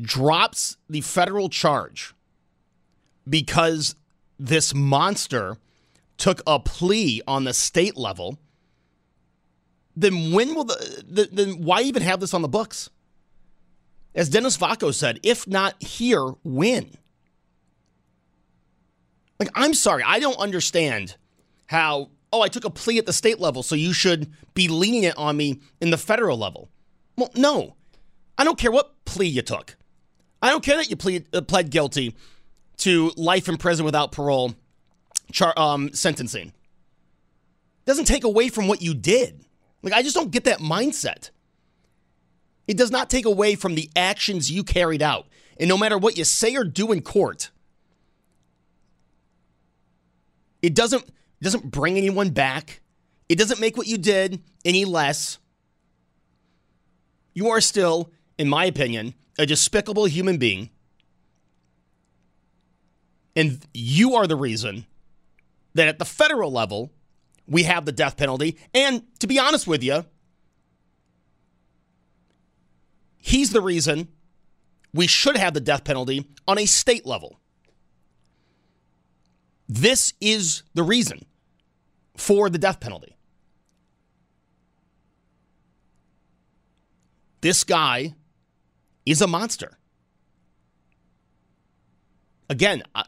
drops 0.00 0.76
the 0.88 1.00
federal 1.00 1.48
charge 1.48 2.14
because 3.28 3.94
this 4.38 4.74
monster 4.74 5.56
took 6.18 6.42
a 6.46 6.58
plea 6.58 7.22
on 7.26 7.44
the 7.44 7.54
state 7.54 7.96
level, 7.96 8.38
then 9.96 10.32
when 10.32 10.54
will 10.54 10.64
the, 10.64 11.04
the 11.08 11.28
then 11.32 11.62
why 11.64 11.80
even 11.80 12.02
have 12.02 12.20
this 12.20 12.34
on 12.34 12.42
the 12.42 12.48
books? 12.48 12.90
As 14.14 14.28
Dennis 14.28 14.56
Vacco 14.56 14.92
said, 14.92 15.20
if 15.22 15.46
not 15.46 15.80
here, 15.82 16.24
when? 16.42 16.90
Like, 19.38 19.50
I'm 19.54 19.74
sorry, 19.74 20.02
I 20.04 20.18
don't 20.18 20.38
understand 20.38 21.16
how, 21.66 22.10
oh, 22.32 22.42
I 22.42 22.48
took 22.48 22.64
a 22.64 22.70
plea 22.70 22.98
at 22.98 23.06
the 23.06 23.12
state 23.12 23.38
level, 23.38 23.62
so 23.62 23.74
you 23.74 23.92
should 23.92 24.32
be 24.54 24.66
lenient 24.66 25.16
on 25.16 25.36
me 25.36 25.60
in 25.80 25.90
the 25.90 25.98
federal 25.98 26.36
level. 26.36 26.68
Well, 27.16 27.30
no. 27.36 27.76
I 28.36 28.44
don't 28.44 28.58
care 28.58 28.72
what 28.72 29.04
plea 29.04 29.26
you 29.26 29.42
took. 29.42 29.76
I 30.42 30.50
don't 30.50 30.64
care 30.64 30.76
that 30.76 30.90
you 30.90 30.96
plead, 30.96 31.26
uh, 31.34 31.42
pled 31.42 31.70
guilty 31.70 32.14
to 32.78 33.12
life 33.16 33.48
in 33.48 33.56
prison 33.56 33.84
without 33.84 34.12
parole 34.12 34.54
char- 35.32 35.58
um, 35.58 35.92
sentencing. 35.92 36.52
Doesn't 37.84 38.06
take 38.06 38.24
away 38.24 38.48
from 38.48 38.68
what 38.68 38.82
you 38.82 38.94
did. 38.94 39.44
Like, 39.82 39.92
I 39.92 40.02
just 40.02 40.14
don't 40.14 40.30
get 40.30 40.44
that 40.44 40.58
mindset. 40.58 41.30
It 42.66 42.76
does 42.76 42.90
not 42.90 43.08
take 43.08 43.24
away 43.24 43.54
from 43.54 43.74
the 43.74 43.90
actions 43.96 44.50
you 44.50 44.62
carried 44.62 45.02
out. 45.02 45.26
And 45.58 45.68
no 45.68 45.78
matter 45.78 45.96
what 45.96 46.18
you 46.18 46.24
say 46.24 46.54
or 46.54 46.64
do 46.64 46.92
in 46.92 47.00
court, 47.00 47.50
it 50.60 50.74
doesn't, 50.74 51.02
it 51.04 51.44
doesn't 51.44 51.70
bring 51.70 51.96
anyone 51.96 52.30
back. 52.30 52.80
It 53.28 53.38
doesn't 53.38 53.60
make 53.60 53.76
what 53.76 53.86
you 53.86 53.96
did 53.96 54.42
any 54.64 54.84
less. 54.84 55.38
You 57.32 57.48
are 57.48 57.60
still 57.60 58.10
in 58.38 58.48
my 58.48 58.64
opinion, 58.64 59.14
a 59.38 59.44
despicable 59.44 60.06
human 60.06 60.38
being. 60.38 60.70
And 63.36 63.60
you 63.74 64.14
are 64.14 64.26
the 64.26 64.36
reason 64.36 64.86
that 65.74 65.88
at 65.88 65.98
the 65.98 66.04
federal 66.04 66.50
level, 66.50 66.92
we 67.46 67.64
have 67.64 67.84
the 67.84 67.92
death 67.92 68.16
penalty. 68.16 68.58
And 68.74 69.02
to 69.20 69.26
be 69.26 69.38
honest 69.38 69.66
with 69.66 69.82
you, 69.82 70.04
he's 73.16 73.50
the 73.50 73.60
reason 73.60 74.08
we 74.92 75.06
should 75.06 75.36
have 75.36 75.54
the 75.54 75.60
death 75.60 75.84
penalty 75.84 76.28
on 76.46 76.58
a 76.58 76.66
state 76.66 77.06
level. 77.06 77.40
This 79.68 80.14
is 80.20 80.62
the 80.74 80.82
reason 80.82 81.26
for 82.16 82.48
the 82.48 82.58
death 82.58 82.80
penalty. 82.80 83.16
This 87.40 87.64
guy 87.64 88.14
is 89.06 89.20
a 89.22 89.26
monster. 89.26 89.78
Again, 92.50 92.82
I, 92.94 93.04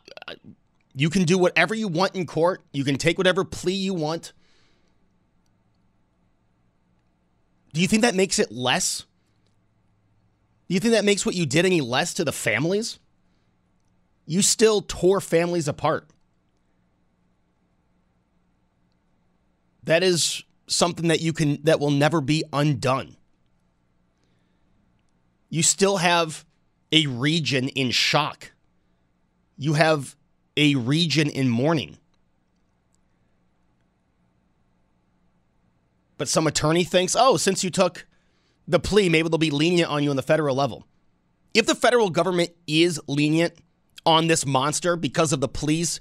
you 1.01 1.09
can 1.09 1.25
do 1.25 1.39
whatever 1.39 1.75
you 1.75 1.89
want 1.89 2.15
in 2.15 2.27
court, 2.27 2.63
you 2.75 2.85
can 2.85 2.97
take 2.97 3.17
whatever 3.17 3.43
plea 3.43 3.73
you 3.73 3.95
want. 3.95 4.35
Do 7.73 7.81
you 7.81 7.89
think 7.89 8.03
that 8.03 8.15
makes 8.15 8.39
it 8.39 8.53
less? 8.53 9.07
Do 10.69 10.75
you 10.75 10.81
think 10.81 10.93
that 10.93 11.07
makes 11.07 11.25
what 11.25 11.35
you 11.35 11.47
did 11.47 11.65
any 11.65 11.81
less 11.81 12.13
to 12.15 12.23
the 12.23 12.33
families? 12.33 12.99
You 14.27 14.43
still 14.43 14.83
tore 14.83 15.23
families 15.23 15.69
apart. 15.69 16.07
That 19.85 20.03
is 20.03 20.45
something 20.67 21.09
that 21.09 21.23
you 21.23 21.33
can 21.33 21.63
that 21.63 21.81
will 21.81 21.91
never 21.91 22.21
be 22.21 22.45
undone. 22.53 23.17
You 25.49 25.63
still 25.63 25.97
have 25.97 26.45
a 26.93 27.07
region 27.07 27.71
in 27.71 27.91
shock. 27.91 28.53
You 29.57 29.73
have 29.73 30.15
a 30.61 30.75
region 30.75 31.31
in 31.31 31.49
mourning. 31.49 31.97
But 36.19 36.29
some 36.29 36.47
attorney 36.47 36.85
thinks, 36.85 37.17
oh, 37.19 37.39
since 37.39 37.65
you 37.65 37.71
took 37.71 38.07
the 38.69 38.79
plea, 38.79 39.09
maybe 39.09 39.31
they'll 39.31 39.39
be 39.39 39.51
lenient 39.51 39.91
on 39.91 40.05
you 40.05 40.11
on 40.11 40.17
the 40.17 40.23
federal 40.23 40.55
level. 40.55 40.87
If 41.55 41.65
the 41.65 41.75
federal 41.75 42.11
government 42.11 42.51
is 42.67 43.01
lenient 43.09 43.55
on 44.05 44.27
this 44.27 44.45
monster 44.45 44.97
because 44.97 45.33
of 45.33 45.41
the 45.41 45.49
pleas, 45.49 45.99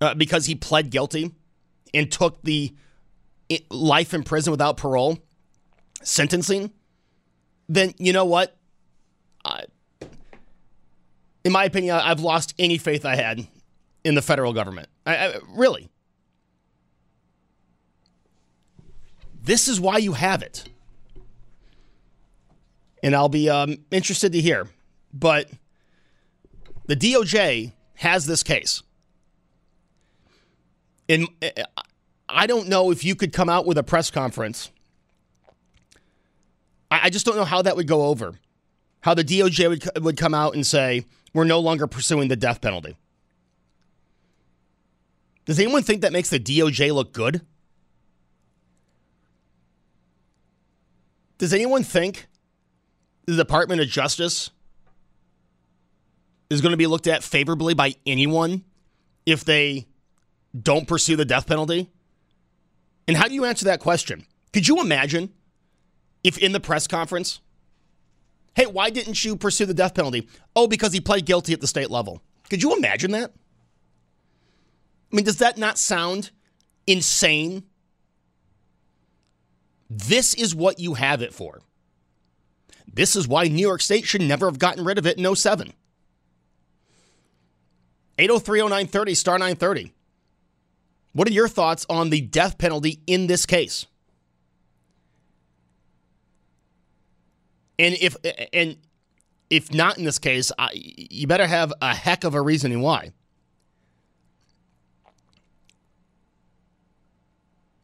uh, 0.00 0.14
because 0.14 0.46
he 0.46 0.54
pled 0.54 0.90
guilty 0.90 1.34
and 1.92 2.10
took 2.12 2.40
the 2.42 2.76
life 3.70 4.14
in 4.14 4.22
prison 4.22 4.52
without 4.52 4.76
parole 4.76 5.18
sentencing, 6.04 6.70
then 7.68 7.92
you 7.98 8.12
know 8.12 8.24
what? 8.24 8.56
In 11.46 11.52
my 11.52 11.64
opinion, 11.64 11.94
I've 11.94 12.18
lost 12.18 12.54
any 12.58 12.76
faith 12.76 13.04
I 13.04 13.14
had 13.14 13.46
in 14.02 14.16
the 14.16 14.22
federal 14.22 14.52
government. 14.52 14.88
I, 15.06 15.16
I, 15.16 15.34
really. 15.50 15.88
This 19.44 19.68
is 19.68 19.80
why 19.80 19.98
you 19.98 20.14
have 20.14 20.42
it. 20.42 20.64
And 23.00 23.14
I'll 23.14 23.28
be 23.28 23.48
um, 23.48 23.76
interested 23.92 24.32
to 24.32 24.40
hear. 24.40 24.66
But 25.14 25.48
the 26.86 26.96
DOJ 26.96 27.70
has 27.94 28.26
this 28.26 28.42
case. 28.42 28.82
And 31.08 31.28
I 32.28 32.48
don't 32.48 32.66
know 32.66 32.90
if 32.90 33.04
you 33.04 33.14
could 33.14 33.32
come 33.32 33.48
out 33.48 33.66
with 33.66 33.78
a 33.78 33.84
press 33.84 34.10
conference 34.10 34.72
I 36.90 37.10
just 37.10 37.26
don't 37.26 37.36
know 37.36 37.44
how 37.44 37.62
that 37.62 37.76
would 37.76 37.86
go 37.86 38.06
over. 38.06 38.34
How 39.00 39.14
the 39.14 39.22
DOJ 39.24 39.68
would, 39.68 40.04
would 40.04 40.16
come 40.16 40.34
out 40.34 40.54
and 40.54 40.66
say, 40.66 41.04
we're 41.36 41.44
no 41.44 41.60
longer 41.60 41.86
pursuing 41.86 42.28
the 42.28 42.36
death 42.36 42.62
penalty. 42.62 42.96
Does 45.44 45.60
anyone 45.60 45.82
think 45.82 46.00
that 46.00 46.10
makes 46.10 46.30
the 46.30 46.40
DOJ 46.40 46.94
look 46.94 47.12
good? 47.12 47.42
Does 51.36 51.52
anyone 51.52 51.84
think 51.84 52.26
the 53.26 53.36
Department 53.36 53.82
of 53.82 53.88
Justice 53.88 54.50
is 56.48 56.62
going 56.62 56.70
to 56.70 56.78
be 56.78 56.86
looked 56.86 57.06
at 57.06 57.22
favorably 57.22 57.74
by 57.74 57.96
anyone 58.06 58.64
if 59.26 59.44
they 59.44 59.86
don't 60.58 60.88
pursue 60.88 61.16
the 61.16 61.26
death 61.26 61.46
penalty? 61.46 61.90
And 63.06 63.14
how 63.14 63.28
do 63.28 63.34
you 63.34 63.44
answer 63.44 63.66
that 63.66 63.80
question? 63.80 64.24
Could 64.54 64.66
you 64.66 64.80
imagine 64.80 65.34
if 66.24 66.38
in 66.38 66.52
the 66.52 66.60
press 66.60 66.86
conference, 66.86 67.40
hey, 68.56 68.66
why 68.66 68.90
didn't 68.90 69.22
you 69.24 69.36
pursue 69.36 69.66
the 69.66 69.74
death 69.74 69.94
penalty? 69.94 70.28
Oh, 70.56 70.66
because 70.66 70.92
he 70.92 71.00
pled 71.00 71.26
guilty 71.26 71.52
at 71.52 71.60
the 71.60 71.66
state 71.66 71.90
level. 71.90 72.22
Could 72.50 72.62
you 72.62 72.74
imagine 72.74 73.12
that? 73.12 73.32
I 75.12 75.16
mean, 75.16 75.24
does 75.24 75.38
that 75.38 75.58
not 75.58 75.78
sound 75.78 76.30
insane? 76.86 77.64
This 79.88 80.34
is 80.34 80.54
what 80.54 80.80
you 80.80 80.94
have 80.94 81.22
it 81.22 81.32
for. 81.32 81.60
This 82.92 83.14
is 83.14 83.28
why 83.28 83.44
New 83.44 83.60
York 83.60 83.82
State 83.82 84.06
should 84.06 84.22
never 84.22 84.46
have 84.46 84.58
gotten 84.58 84.84
rid 84.84 84.98
of 84.98 85.06
it 85.06 85.18
in 85.18 85.34
07. 85.34 85.72
8030930 88.18 89.16
star 89.16 89.38
930. 89.38 89.92
What 91.12 91.28
are 91.28 91.32
your 91.32 91.48
thoughts 91.48 91.84
on 91.90 92.08
the 92.08 92.22
death 92.22 92.56
penalty 92.56 93.02
in 93.06 93.26
this 93.26 93.44
case? 93.44 93.86
And 97.78 97.94
if 98.00 98.16
and 98.52 98.76
if 99.50 99.72
not 99.72 99.98
in 99.98 100.04
this 100.04 100.18
case, 100.18 100.50
I, 100.58 100.70
you 100.74 101.26
better 101.26 101.46
have 101.46 101.72
a 101.80 101.94
heck 101.94 102.24
of 102.24 102.34
a 102.34 102.40
reasoning 102.40 102.80
why. 102.80 103.12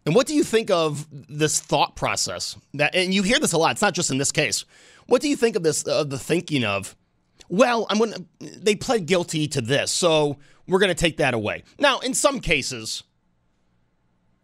And 0.04 0.14
what 0.14 0.26
do 0.26 0.34
you 0.34 0.42
think 0.42 0.70
of 0.70 1.06
this 1.28 1.60
thought 1.60 1.94
process? 1.94 2.56
That 2.74 2.94
and 2.94 3.14
you 3.14 3.22
hear 3.22 3.38
this 3.38 3.52
a 3.52 3.58
lot. 3.58 3.72
It's 3.72 3.82
not 3.82 3.94
just 3.94 4.10
in 4.10 4.18
this 4.18 4.32
case. 4.32 4.64
What 5.06 5.22
do 5.22 5.28
you 5.28 5.36
think 5.36 5.56
of 5.56 5.62
this 5.62 5.82
of 5.84 6.10
the 6.10 6.18
thinking 6.18 6.64
of? 6.64 6.96
Well, 7.48 7.86
I'm 7.90 7.98
to 7.98 8.24
they 8.40 8.74
pled 8.74 9.06
guilty 9.06 9.46
to 9.48 9.60
this, 9.60 9.92
so 9.92 10.38
we're 10.66 10.78
going 10.78 10.88
to 10.88 10.94
take 10.94 11.18
that 11.18 11.34
away. 11.34 11.64
Now, 11.78 11.98
in 12.00 12.14
some 12.14 12.40
cases, 12.40 13.02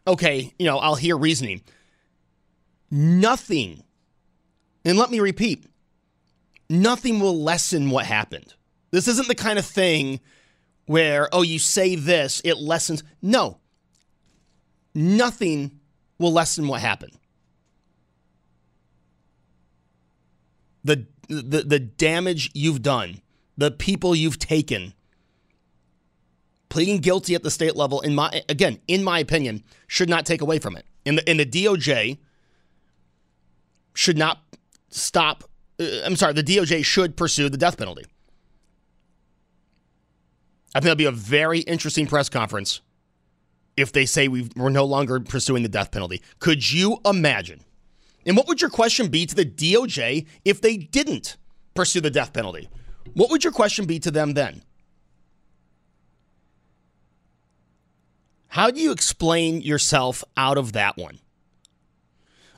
okay, 0.06 0.52
you 0.58 0.66
know, 0.66 0.78
I'll 0.78 0.94
hear 0.94 1.16
reasoning. 1.16 1.62
Nothing 2.90 3.82
and 4.88 4.98
let 4.98 5.10
me 5.10 5.20
repeat 5.20 5.66
nothing 6.70 7.20
will 7.20 7.42
lessen 7.42 7.90
what 7.90 8.04
happened. 8.06 8.54
This 8.90 9.08
isn't 9.08 9.28
the 9.28 9.34
kind 9.34 9.58
of 9.58 9.66
thing 9.66 10.20
where, 10.86 11.28
oh, 11.32 11.42
you 11.42 11.58
say 11.58 11.94
this, 11.94 12.40
it 12.44 12.58
lessens. 12.58 13.02
No, 13.20 13.58
nothing 14.94 15.78
will 16.18 16.32
lessen 16.32 16.66
what 16.68 16.80
happened. 16.80 17.12
The, 20.84 21.06
the, 21.28 21.62
the 21.62 21.78
damage 21.78 22.50
you've 22.54 22.82
done, 22.82 23.20
the 23.56 23.70
people 23.70 24.14
you've 24.14 24.38
taken, 24.38 24.94
pleading 26.70 26.98
guilty 26.98 27.34
at 27.34 27.42
the 27.42 27.50
state 27.50 27.76
level, 27.76 28.00
in 28.00 28.14
my 28.14 28.42
again, 28.48 28.78
in 28.88 29.04
my 29.04 29.18
opinion, 29.18 29.64
should 29.86 30.08
not 30.08 30.24
take 30.24 30.40
away 30.40 30.58
from 30.58 30.76
it. 30.76 30.86
In 31.04 31.16
the 31.16 31.30
in 31.30 31.36
the 31.36 31.46
DOJ 31.46 32.18
should 33.94 34.16
not 34.16 34.47
stop. 34.88 35.44
Uh, 35.80 36.02
I'm 36.04 36.16
sorry, 36.16 36.32
the 36.32 36.42
DOJ 36.42 36.84
should 36.84 37.16
pursue 37.16 37.48
the 37.48 37.56
death 37.56 37.76
penalty. 37.78 38.04
I 40.74 40.80
think 40.80 40.84
that'll 40.84 40.96
be 40.96 41.04
a 41.06 41.12
very 41.12 41.60
interesting 41.60 42.06
press 42.06 42.28
conference 42.28 42.80
if 43.76 43.92
they 43.92 44.04
say 44.04 44.28
we 44.28 44.50
are 44.58 44.70
no 44.70 44.84
longer 44.84 45.20
pursuing 45.20 45.62
the 45.62 45.68
death 45.68 45.90
penalty. 45.90 46.20
Could 46.40 46.70
you 46.70 46.98
imagine? 47.04 47.60
And 48.26 48.36
what 48.36 48.46
would 48.48 48.60
your 48.60 48.70
question 48.70 49.08
be 49.08 49.24
to 49.24 49.34
the 49.34 49.46
DOJ 49.46 50.26
if 50.44 50.60
they 50.60 50.76
didn't 50.76 51.36
pursue 51.74 52.00
the 52.00 52.10
death 52.10 52.32
penalty? 52.32 52.68
What 53.14 53.30
would 53.30 53.44
your 53.44 53.52
question 53.52 53.86
be 53.86 53.98
to 54.00 54.10
them 54.10 54.34
then? 54.34 54.62
How 58.48 58.70
do 58.70 58.80
you 58.80 58.92
explain 58.92 59.60
yourself 59.60 60.24
out 60.36 60.58
of 60.58 60.72
that 60.72 60.96
one? 60.96 61.20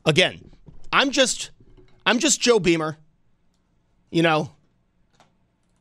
Again, 0.07 0.51
I'm 0.93 1.11
just 1.11 1.51
I'm 2.07 2.19
just 2.19 2.41
Joe 2.41 2.59
Beamer. 2.59 2.97
You 4.11 4.23
know, 4.23 4.51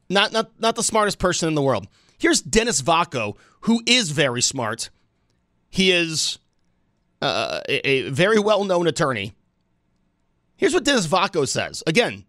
not 0.10 0.32
not 0.32 0.52
not 0.60 0.76
the 0.76 0.84
smartest 0.84 1.20
person 1.20 1.48
in 1.48 1.56
the 1.56 1.62
world. 1.62 1.88
Here's 2.18 2.42
Dennis 2.42 2.82
Vacco, 2.82 3.36
who 3.62 3.82
is 3.86 4.12
very 4.12 4.42
smart. 4.42 4.90
He 5.70 5.92
is 5.92 6.38
uh, 7.22 7.62
a, 7.68 7.88
a, 7.88 8.10
very 8.10 8.40
well-known 8.40 8.88
attorney. 8.88 9.34
Here's 10.58 10.74
what 10.74 10.84
Dennis 10.84 11.08
Vacco 11.08 11.48
says. 11.48 11.84
Again, 11.88 12.26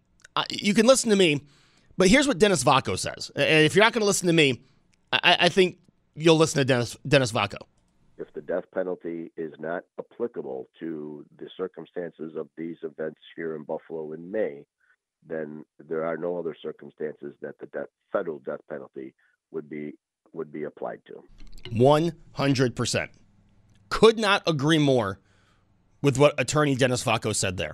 you 0.51 0.75
can 0.75 0.87
listen 0.87 1.11
to 1.11 1.17
me, 1.17 1.43
but 1.97 2.09
here's 2.09 2.29
what 2.29 2.39
Dennis 2.39 2.63
Vacco 2.63 2.99
says. 2.99 3.31
And 3.35 3.65
if 3.65 3.75
you're 3.75 3.85
not 3.85 3.93
going 3.93 4.03
to 4.03 4.07
listen 4.07 4.27
to 4.29 4.33
me, 4.33 4.61
I, 5.13 5.37
I 5.41 5.49
think 5.49 5.79
you'll 6.15 6.37
listen 6.37 6.59
to 6.59 6.65
Dennis 6.65 6.97
Dennis 7.07 7.33
Vacco 7.33 7.59
if 8.21 8.33
the 8.35 8.41
death 8.41 8.65
penalty 8.75 9.33
is 9.37 9.53
not 9.59 9.83
applicable 9.99 10.69
to 10.79 11.25
the 11.39 11.49
circumstances 11.57 12.35
of 12.37 12.49
these 12.57 12.77
events 12.83 13.21
here 13.35 13.57
in 13.57 13.65
Buffalo 13.65 14.13
in 14.13 14.31
May, 14.31 14.65
then 15.27 15.65
there 15.89 16.05
are 16.05 16.17
no 16.17 16.39
other 16.39 16.55
circumstances 16.63 17.35
that 17.41 17.59
the 17.59 17.67
death, 17.67 17.89
federal 18.13 18.39
death 18.41 18.61
penalty 18.69 19.15
would 19.51 19.69
be 19.69 19.95
would 20.33 20.53
be 20.53 20.63
applied 20.63 21.01
to. 21.07 21.25
100%. 21.73 23.09
Could 23.89 24.17
not 24.17 24.43
agree 24.47 24.79
more 24.79 25.19
with 26.03 26.19
what 26.19 26.39
attorney 26.39 26.77
Dennis 26.77 27.03
Vacco 27.03 27.35
said 27.35 27.57
there. 27.57 27.73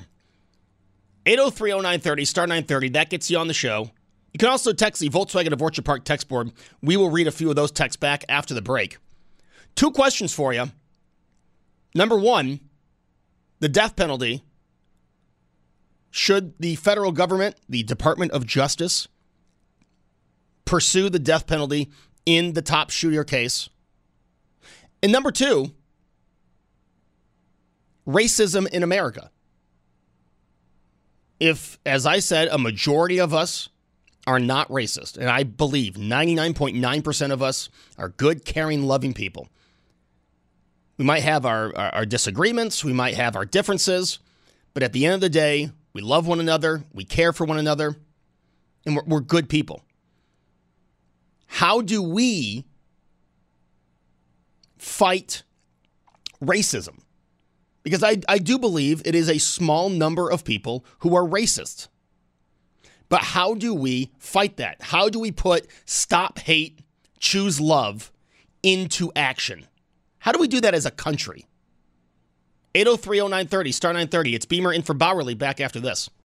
8030930 1.26 2.26
star 2.26 2.46
930 2.46 2.88
that 2.90 3.10
gets 3.10 3.30
you 3.30 3.36
on 3.36 3.48
the 3.48 3.54
show. 3.54 3.90
You 4.32 4.38
can 4.38 4.48
also 4.48 4.72
text 4.72 5.00
the 5.00 5.10
Volkswagen 5.10 5.52
of 5.52 5.60
Orchard 5.60 5.84
Park 5.84 6.04
text 6.04 6.28
board. 6.28 6.52
We 6.82 6.96
will 6.96 7.10
read 7.10 7.26
a 7.26 7.32
few 7.32 7.50
of 7.50 7.56
those 7.56 7.72
texts 7.72 7.96
back 7.96 8.24
after 8.28 8.54
the 8.54 8.62
break. 8.62 8.98
Two 9.76 9.90
questions 9.92 10.34
for 10.34 10.52
you. 10.52 10.72
Number 11.94 12.18
1, 12.18 12.60
the 13.60 13.68
death 13.68 13.94
penalty 13.94 14.42
should 16.10 16.54
the 16.58 16.76
federal 16.76 17.12
government, 17.12 17.56
the 17.68 17.82
Department 17.82 18.32
of 18.32 18.46
Justice, 18.46 19.06
pursue 20.64 21.10
the 21.10 21.18
death 21.18 21.46
penalty 21.46 21.90
in 22.24 22.54
the 22.54 22.62
Tops 22.62 22.94
shooter 22.94 23.22
case? 23.22 23.68
And 25.02 25.12
number 25.12 25.30
two, 25.30 25.72
racism 28.06 28.66
in 28.68 28.82
America. 28.82 29.30
If, 31.38 31.78
as 31.84 32.06
I 32.06 32.20
said, 32.20 32.48
a 32.48 32.56
majority 32.56 33.20
of 33.20 33.34
us 33.34 33.68
are 34.26 34.40
not 34.40 34.68
racist, 34.68 35.18
and 35.18 35.28
I 35.28 35.42
believe 35.42 35.94
99.9% 35.94 37.30
of 37.30 37.42
us 37.42 37.68
are 37.98 38.08
good, 38.08 38.44
caring, 38.46 38.84
loving 38.84 39.12
people. 39.12 39.48
We 40.98 41.04
might 41.04 41.22
have 41.22 41.44
our, 41.44 41.76
our, 41.76 41.94
our, 41.94 42.06
disagreements, 42.06 42.82
we 42.82 42.92
might 42.92 43.14
have 43.14 43.36
our 43.36 43.44
differences, 43.44 44.18
but 44.72 44.82
at 44.82 44.92
the 44.92 45.04
end 45.04 45.14
of 45.14 45.20
the 45.20 45.28
day, 45.28 45.70
we 45.92 46.00
love 46.00 46.26
one 46.26 46.40
another, 46.40 46.84
we 46.92 47.04
care 47.04 47.32
for 47.32 47.44
one 47.44 47.58
another, 47.58 47.96
and 48.84 48.96
we're, 48.96 49.04
we're 49.04 49.20
good 49.20 49.48
people. 49.48 49.82
How 51.46 51.80
do 51.80 52.02
we 52.02 52.64
fight 54.78 55.42
racism? 56.42 57.00
Because 57.82 58.02
I, 58.02 58.18
I 58.28 58.38
do 58.38 58.58
believe 58.58 59.02
it 59.04 59.14
is 59.14 59.28
a 59.28 59.38
small 59.38 59.90
number 59.90 60.30
of 60.30 60.44
people 60.44 60.84
who 61.00 61.14
are 61.14 61.22
racist. 61.22 61.88
But 63.08 63.22
how 63.22 63.54
do 63.54 63.72
we 63.72 64.10
fight 64.18 64.56
that? 64.56 64.78
How 64.80 65.08
do 65.08 65.20
we 65.20 65.30
put 65.30 65.66
stop 65.84 66.38
hate, 66.40 66.80
choose 67.18 67.60
love 67.60 68.12
into 68.62 69.12
action? 69.14 69.66
How 70.26 70.32
do 70.32 70.40
we 70.40 70.48
do 70.48 70.60
that 70.62 70.74
as 70.74 70.84
a 70.84 70.90
country? 70.90 71.46
8030930, 72.74 73.72
star 73.72 73.92
930. 73.92 74.34
It's 74.34 74.44
Beamer 74.44 74.72
in 74.72 74.82
for 74.82 74.92
Bauerle 74.92 75.38
back 75.38 75.60
after 75.60 75.78
this. 75.78 76.10